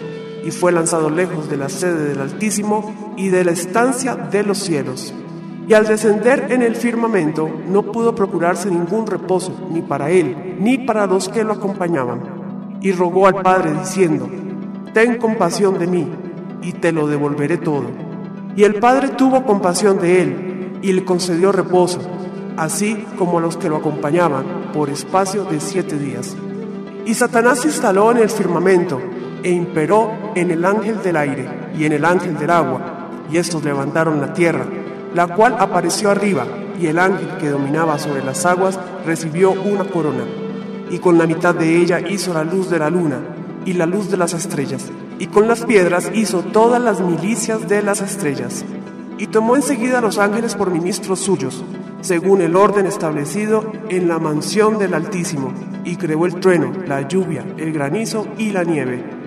[0.43, 4.57] y fue lanzado lejos de la sede del Altísimo y de la estancia de los
[4.57, 5.13] cielos.
[5.67, 10.79] Y al descender en el firmamento no pudo procurarse ningún reposo, ni para él, ni
[10.79, 12.79] para los que lo acompañaban.
[12.81, 14.27] Y rogó al Padre diciendo,
[14.93, 16.07] Ten compasión de mí,
[16.63, 17.85] y te lo devolveré todo.
[18.55, 21.99] Y el Padre tuvo compasión de él, y le concedió reposo,
[22.55, 26.35] así como a los que lo acompañaban, por espacio de siete días.
[27.07, 28.99] Y Satanás se instaló en el firmamento,
[29.41, 33.63] e imperó en el ángel del aire y en el ángel del agua, y estos
[33.63, 34.65] levantaron la tierra,
[35.15, 36.45] la cual apareció arriba,
[36.77, 40.25] y el ángel que dominaba sobre las aguas recibió una corona,
[40.89, 43.19] y con la mitad de ella hizo la luz de la luna
[43.63, 47.83] y la luz de las estrellas, y con las piedras hizo todas las milicias de
[47.83, 48.65] las estrellas.
[49.17, 51.63] Y tomó enseguida a los ángeles por ministros suyos,
[52.01, 55.53] según el orden establecido en la mansión del Altísimo,
[55.87, 59.17] y creó el trueno, la lluvia, el granizo y la nieve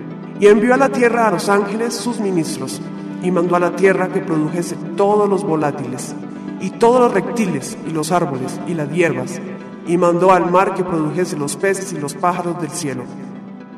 [0.41, 2.81] y envió a la tierra a los ángeles sus ministros,
[3.21, 6.15] y mandó a la tierra que produjese todos los volátiles,
[6.59, 9.39] y todos los reptiles, y los árboles, y las hierbas,
[9.85, 13.03] y mandó al mar que produjese los peces y los pájaros del cielo.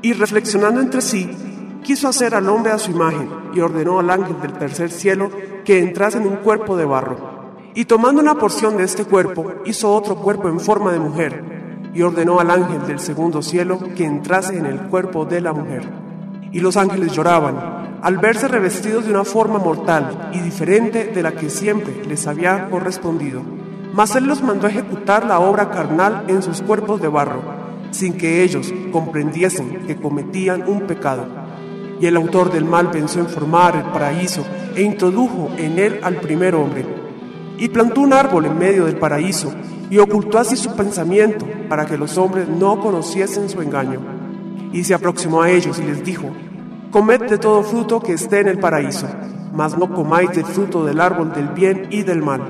[0.01, 1.29] Y reflexionando entre sí,
[1.83, 5.31] quiso hacer al hombre a su imagen, y ordenó al ángel del tercer cielo
[5.65, 7.17] que entrase en un cuerpo de barro.
[7.75, 11.52] Y tomando una porción de este cuerpo, hizo otro cuerpo en forma de mujer,
[11.93, 16.03] y ordenó al ángel del segundo cielo que entrase en el cuerpo de la mujer
[16.53, 21.31] y los ángeles lloraban al verse revestidos de una forma mortal y diferente de la
[21.33, 23.41] que siempre les había correspondido.
[23.93, 27.41] Mas él los mandó ejecutar la obra carnal en sus cuerpos de barro,
[27.91, 31.25] sin que ellos comprendiesen que cometían un pecado.
[31.99, 36.15] Y el autor del mal pensó en formar el paraíso e introdujo en él al
[36.17, 36.85] primer hombre.
[37.57, 39.53] Y plantó un árbol en medio del paraíso
[39.93, 43.99] y ocultó así su pensamiento para que los hombres no conociesen su engaño
[44.71, 46.31] y se aproximó a ellos y les dijo,
[46.89, 49.05] Comed de todo fruto que esté en el paraíso,
[49.53, 52.41] mas no comáis del fruto del árbol del bien y del mal.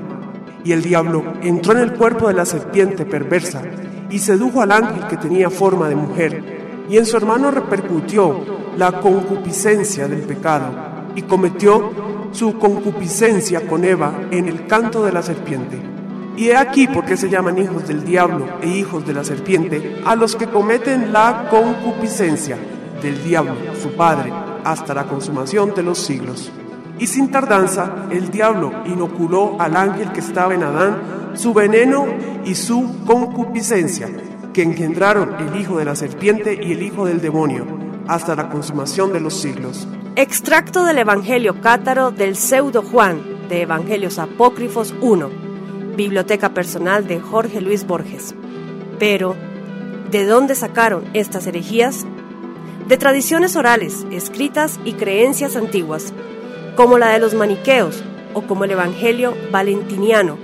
[0.64, 3.60] Y el diablo entró en el cuerpo de la serpiente perversa
[4.08, 8.40] y sedujo al ángel que tenía forma de mujer, y en su hermano repercutió
[8.78, 10.70] la concupiscencia del pecado,
[11.14, 11.90] y cometió
[12.32, 15.93] su concupiscencia con Eva en el canto de la serpiente.
[16.36, 20.00] Y he aquí por qué se llaman hijos del diablo e hijos de la serpiente
[20.04, 22.58] a los que cometen la concupiscencia
[23.00, 24.32] del diablo, su padre,
[24.64, 26.50] hasta la consumación de los siglos.
[26.98, 32.06] Y sin tardanza, el diablo inoculó al ángel que estaba en Adán su veneno
[32.44, 34.08] y su concupiscencia,
[34.52, 37.66] que engendraron el hijo de la serpiente y el hijo del demonio,
[38.08, 39.86] hasta la consumación de los siglos.
[40.16, 45.43] Extracto del Evangelio Cátaro del Pseudo Juan, de Evangelios Apócrifos 1
[45.96, 48.34] Biblioteca Personal de Jorge Luis Borges.
[48.98, 49.36] Pero,
[50.10, 52.06] ¿de dónde sacaron estas herejías?
[52.88, 56.12] De tradiciones orales, escritas y creencias antiguas,
[56.76, 58.02] como la de los maniqueos
[58.34, 60.36] o como el Evangelio valentiniano,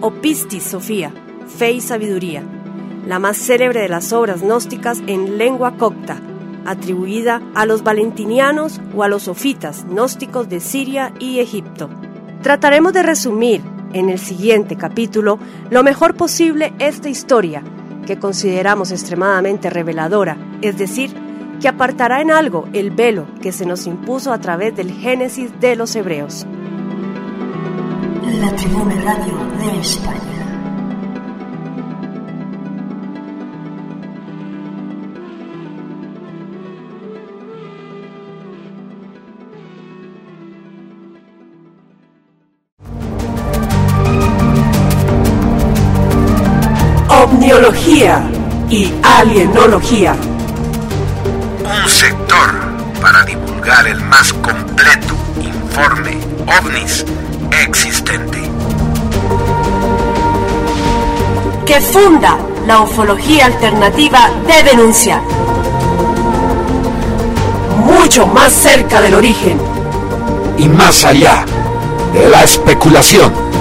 [0.00, 1.12] o Pistis Sofía,
[1.46, 2.42] Fe y Sabiduría,
[3.06, 6.20] la más célebre de las obras gnósticas en lengua cocta,
[6.64, 11.88] atribuida a los valentinianos o a los sofitas gnósticos de Siria y Egipto.
[12.42, 13.62] Trataremos de resumir
[13.92, 15.38] en el siguiente capítulo
[15.70, 17.62] lo mejor posible esta historia,
[18.06, 21.14] que consideramos extremadamente reveladora, es decir,
[21.60, 25.76] que apartará en algo el velo que se nos impuso a través del Génesis de
[25.76, 26.46] los Hebreos.
[28.40, 30.31] La Tribuna Radio de España.
[47.32, 48.22] Omniología
[48.68, 50.14] y alienología.
[51.64, 52.50] Un sector
[53.00, 56.18] para divulgar el más completo informe
[56.60, 57.06] ovnis
[57.64, 58.38] existente.
[61.64, 65.22] Que funda la ufología alternativa de denuncia.
[67.78, 69.58] Mucho más cerca del origen.
[70.58, 71.46] Y más allá
[72.12, 73.51] de la especulación.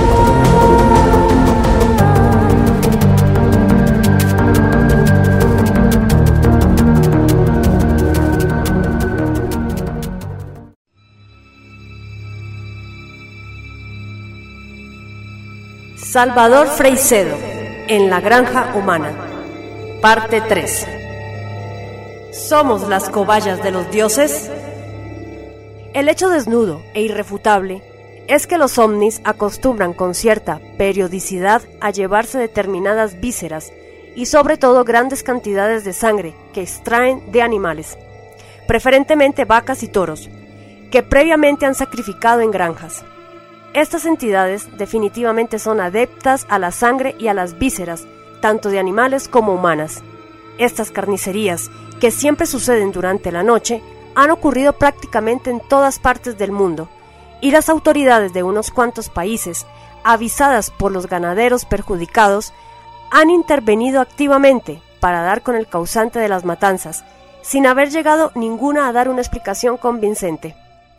[16.11, 17.37] Salvador Freicedo,
[17.87, 19.15] en la granja humana.
[20.01, 20.85] Parte 3.
[22.33, 24.51] ¿Somos las cobayas de los dioses?
[25.93, 27.81] El hecho desnudo e irrefutable
[28.27, 33.71] es que los ovnis acostumbran con cierta periodicidad a llevarse determinadas vísceras
[34.13, 37.97] y sobre todo grandes cantidades de sangre que extraen de animales,
[38.67, 40.29] preferentemente vacas y toros,
[40.91, 43.05] que previamente han sacrificado en granjas.
[43.73, 48.05] Estas entidades definitivamente son adeptas a la sangre y a las vísceras,
[48.41, 50.03] tanto de animales como humanas.
[50.57, 53.81] Estas carnicerías, que siempre suceden durante la noche,
[54.13, 56.89] han ocurrido prácticamente en todas partes del mundo,
[57.39, 59.65] y las autoridades de unos cuantos países,
[60.03, 62.53] avisadas por los ganaderos perjudicados,
[63.09, 67.05] han intervenido activamente para dar con el causante de las matanzas,
[67.41, 70.55] sin haber llegado ninguna a dar una explicación convincente.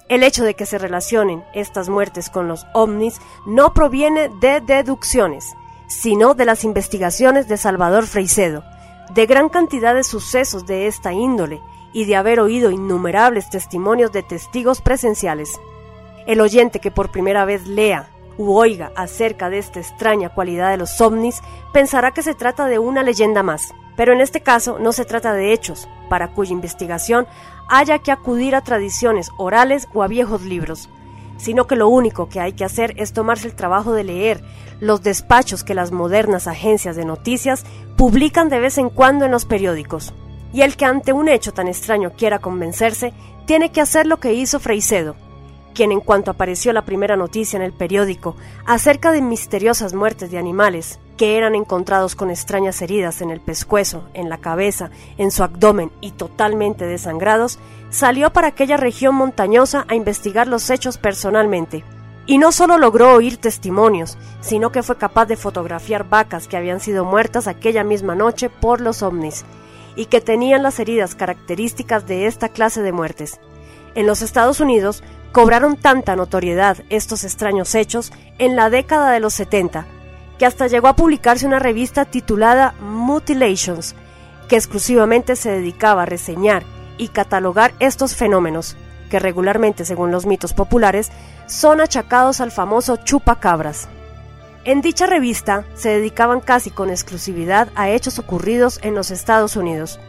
[0.08, 5.54] El hecho de que se relacionen estas muertes con los ovnis no proviene de deducciones,
[5.86, 8.64] sino de las investigaciones de Salvador Freicedo,
[9.14, 11.60] de gran cantidad de sucesos de esta índole
[11.92, 15.60] y de haber oído innumerables testimonios de testigos presenciales.
[16.26, 20.78] El oyente que por primera vez lea u oiga acerca de esta extraña cualidad de
[20.78, 21.40] los ovnis
[21.72, 25.32] pensará que se trata de una leyenda más, pero en este caso no se trata
[25.32, 27.26] de hechos, para cuya investigación
[27.68, 30.90] haya que acudir a tradiciones orales o a viejos libros,
[31.38, 34.44] sino que lo único que hay que hacer es tomarse el trabajo de leer
[34.80, 37.64] los despachos que las modernas agencias de noticias
[37.96, 40.12] publican de vez en cuando en los periódicos.
[40.52, 43.14] Y el que ante un hecho tan extraño quiera convencerse,
[43.46, 45.16] tiene que hacer lo que hizo Freicedo,
[45.72, 48.36] quien en cuanto apareció la primera noticia en el periódico
[48.66, 54.08] acerca de misteriosas muertes de animales que eran encontrados con extrañas heridas en el pescuezo,
[54.14, 57.58] en la cabeza, en su abdomen y totalmente desangrados,
[57.90, 61.84] salió para aquella región montañosa a investigar los hechos personalmente.
[62.24, 66.80] Y no solo logró oír testimonios, sino que fue capaz de fotografiar vacas que habían
[66.80, 69.44] sido muertas aquella misma noche por los ovnis
[69.96, 73.40] y que tenían las heridas características de esta clase de muertes.
[73.94, 75.02] En los Estados Unidos
[75.32, 79.86] cobraron tanta notoriedad estos extraños hechos en la década de los 70
[80.42, 83.94] que hasta llegó a publicarse una revista titulada Mutilations,
[84.48, 86.64] que exclusivamente se dedicaba a reseñar
[86.98, 88.76] y catalogar estos fenómenos,
[89.08, 91.12] que regularmente, según los mitos populares,
[91.46, 93.86] son achacados al famoso chupacabras.
[94.64, 100.00] En dicha revista se dedicaban casi con exclusividad a hechos ocurridos en los Estados Unidos,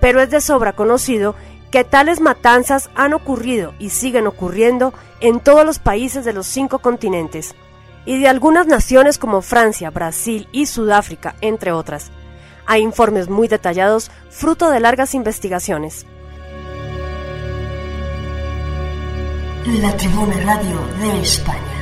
[0.00, 1.34] pero es de sobra conocido
[1.72, 6.78] que tales matanzas han ocurrido y siguen ocurriendo en todos los países de los cinco
[6.78, 7.56] continentes,
[8.04, 12.10] y de algunas naciones como Francia, Brasil y Sudáfrica, entre otras.
[12.66, 16.06] Hay informes muy detallados, fruto de largas investigaciones.
[19.66, 21.72] La Tribuna Radio de España.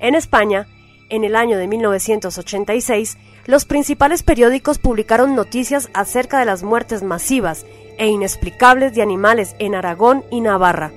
[0.00, 0.68] En España,
[1.08, 7.66] en el año de 1986, los principales periódicos publicaron noticias acerca de las muertes masivas
[7.98, 10.92] e inexplicables de animales en Aragón y Navarra,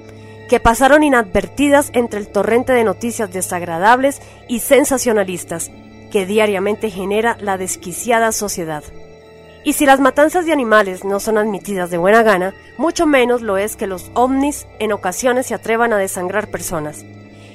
[0.50, 5.72] que pasaron inadvertidas entre el torrente de noticias desagradables y sensacionalistas
[6.12, 8.84] que diariamente genera la desquiciada sociedad.
[9.64, 13.58] Y si las matanzas de animales no son admitidas de buena gana, mucho menos lo
[13.58, 17.06] es que los ovnis en ocasiones se atrevan a desangrar personas.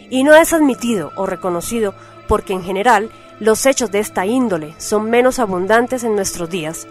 [0.08, 1.94] Y no es admitido o reconocido
[2.28, 6.86] porque en general los hechos de esta índole son menos abundantes en nuestros días,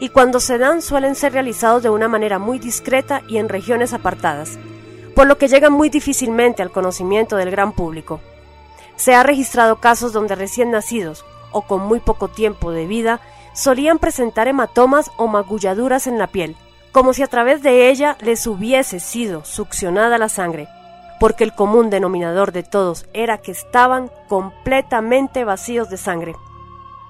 [0.00, 3.92] y cuando se dan suelen ser realizados de una manera muy discreta y en regiones
[3.92, 4.58] apartadas,
[5.14, 8.20] por lo que llegan muy difícilmente al conocimiento del gran público.
[8.96, 13.20] Se ha registrado casos donde recién nacidos o con muy poco tiempo de vida
[13.52, 16.56] solían presentar hematomas o magulladuras en la piel,
[16.92, 20.68] como si a través de ella les hubiese sido succionada la sangre,
[21.18, 26.34] porque el común denominador de todos era que estaban completamente vacíos de sangre.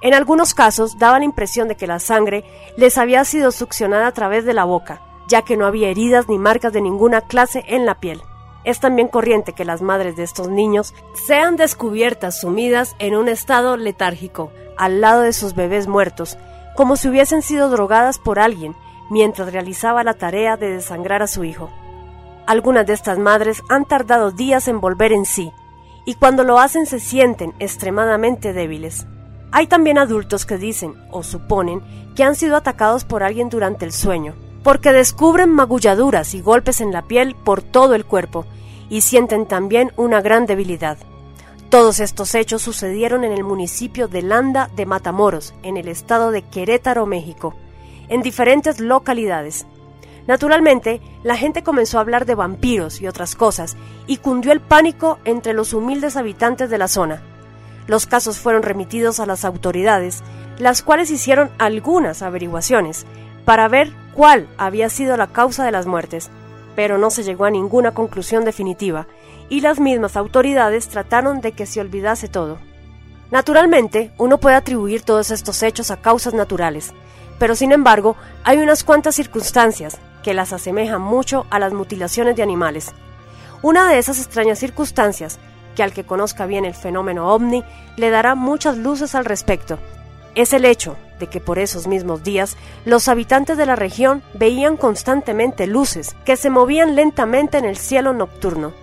[0.03, 2.45] En algunos casos daba la impresión de que la sangre
[2.77, 6.39] les había sido succionada a través de la boca, ya que no había heridas ni
[6.39, 8.23] marcas de ninguna clase en la piel.
[8.65, 10.95] Es también corriente que las madres de estos niños
[11.27, 16.39] sean descubiertas sumidas en un estado letárgico, al lado de sus bebés muertos,
[16.77, 18.75] como si hubiesen sido drogadas por alguien
[19.11, 21.71] mientras realizaba la tarea de desangrar a su hijo.
[22.47, 25.53] Algunas de estas madres han tardado días en volver en sí,
[26.07, 29.07] y cuando lo hacen se sienten extremadamente débiles.
[29.53, 31.83] Hay también adultos que dicen o suponen
[32.15, 36.93] que han sido atacados por alguien durante el sueño, porque descubren magulladuras y golpes en
[36.93, 38.47] la piel por todo el cuerpo,
[38.89, 40.99] y sienten también una gran debilidad.
[41.69, 46.43] Todos estos hechos sucedieron en el municipio de Landa de Matamoros, en el estado de
[46.43, 47.55] Querétaro, México,
[48.09, 49.67] en diferentes localidades.
[50.27, 53.77] Naturalmente, la gente comenzó a hablar de vampiros y otras cosas,
[54.07, 57.23] y cundió el pánico entre los humildes habitantes de la zona.
[57.91, 60.23] Los casos fueron remitidos a las autoridades,
[60.61, 63.05] las cuales hicieron algunas averiguaciones
[63.45, 66.31] para ver cuál había sido la causa de las muertes,
[66.77, 69.09] pero no se llegó a ninguna conclusión definitiva,
[69.49, 72.59] y las mismas autoridades trataron de que se olvidase todo.
[73.33, 76.93] Naturalmente, uno puede atribuir todos estos hechos a causas naturales,
[77.41, 78.15] pero sin embargo,
[78.45, 82.93] hay unas cuantas circunstancias que las asemejan mucho a las mutilaciones de animales.
[83.63, 85.41] Una de esas extrañas circunstancias,
[85.81, 87.65] que al que conozca bien el fenómeno ovni
[87.97, 89.79] le dará muchas luces al respecto,
[90.35, 94.77] es el hecho de que por esos mismos días los habitantes de la región veían
[94.77, 98.75] constantemente luces que se movían lentamente en el cielo nocturno.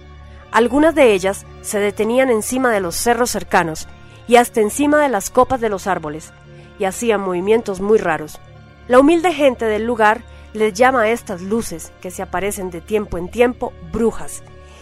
[0.50, 3.88] Algunas de ellas se detenían encima de los cerros cercanos
[4.28, 6.34] y hasta encima de las copas de los árboles,
[6.80, 8.40] y hacían movimientos muy raros.
[8.88, 10.24] La humilde gente del lugar
[10.54, 14.42] les llama a estas luces, que se aparecen de tiempo en tiempo, brujas,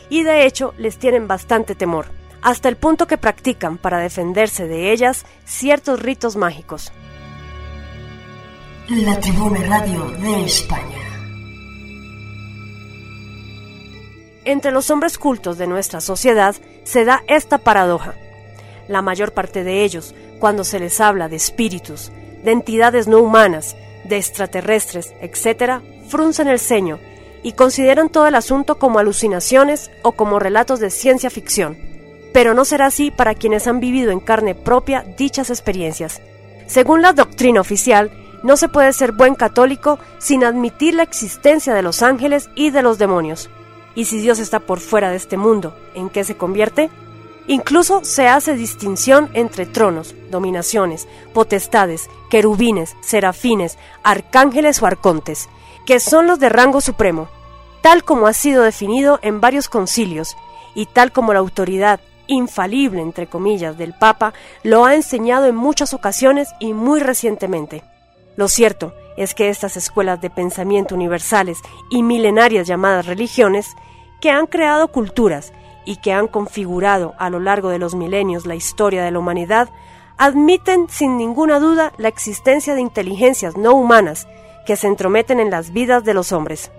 [0.09, 2.07] y de hecho les tienen bastante temor,
[2.41, 6.91] hasta el punto que practican para defenderse de ellas ciertos ritos mágicos.
[8.89, 11.05] La Tribuna Radio de España.
[14.43, 18.13] Entre los hombres cultos de nuestra sociedad se da esta paradoja.
[18.87, 22.11] La mayor parte de ellos, cuando se les habla de espíritus,
[22.43, 26.99] de entidades no humanas, de extraterrestres, etc., fruncen el ceño
[27.45, 31.77] y consideran todo el asunto como alucinaciones o como relatos de ciencia ficción.
[32.33, 36.23] Pero no será así para quienes han vivido en carne propia dichas experiencias.
[36.65, 38.09] Según la doctrina oficial,
[38.41, 42.81] no se puede ser buen católico sin admitir la existencia de los ángeles y de
[42.81, 43.51] los demonios.
[43.93, 46.89] Y si Dios está por fuera de este mundo, ¿en qué se convierte?
[47.45, 55.47] Incluso se hace distinción entre tronos, dominaciones, potestades, querubines, serafines, arcángeles o arcontes,
[55.85, 57.27] que son los de rango supremo,
[57.81, 60.35] tal como ha sido definido en varios concilios
[60.73, 64.33] y tal como la autoridad infalible, entre comillas, del Papa
[64.63, 67.83] lo ha enseñado en muchas ocasiones y muy recientemente.
[68.35, 71.59] Lo cierto es que estas escuelas de pensamiento universales
[71.89, 73.75] y milenarias llamadas religiones,
[74.21, 75.53] que han creado culturas
[75.85, 79.69] y que han configurado a lo largo de los milenios la historia de la humanidad,
[80.17, 84.27] admiten sin ninguna duda la existencia de inteligencias no humanas
[84.65, 86.71] que se entrometen en las vidas de los hombres.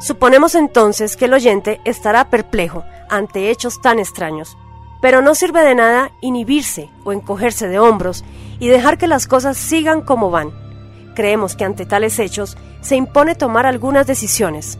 [0.00, 4.56] Suponemos entonces que el oyente estará perplejo ante hechos tan extraños,
[5.00, 8.24] pero no sirve de nada inhibirse o encogerse de hombros
[8.60, 10.52] y dejar que las cosas sigan como van.
[11.14, 14.78] Creemos que ante tales hechos se impone tomar algunas decisiones,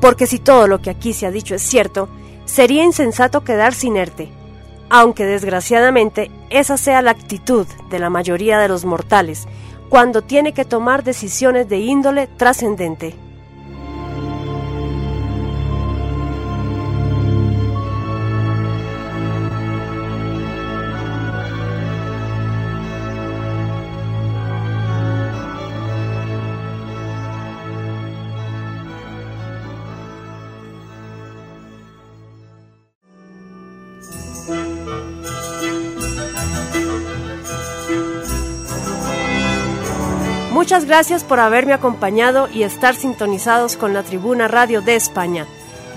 [0.00, 2.08] porque si todo lo que aquí se ha dicho es cierto,
[2.44, 4.28] sería insensato quedarse inerte,
[4.96, 9.48] aunque desgraciadamente esa sea la actitud de la mayoría de los mortales
[9.88, 13.16] cuando tiene que tomar decisiones de índole trascendente.
[40.64, 45.46] Muchas gracias por haberme acompañado y estar sintonizados con la Tribuna Radio de España,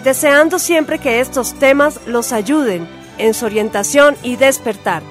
[0.03, 2.85] deseando siempre que estos temas los ayuden
[3.17, 5.03] en su orientación y despertar.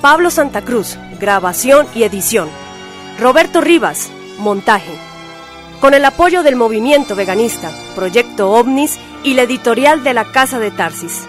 [0.00, 2.48] Pablo Santa Cruz, grabación y edición.
[3.18, 4.08] Roberto Rivas,
[4.38, 5.13] montaje.
[5.80, 10.70] Con el apoyo del movimiento veganista, Proyecto OVNIS y la editorial de la Casa de
[10.70, 11.26] Tarsis.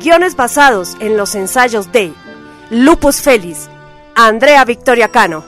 [0.00, 2.12] Guiones basados en los ensayos de
[2.70, 3.68] Lupus Félix,
[4.14, 5.44] Andrea Victoria Cano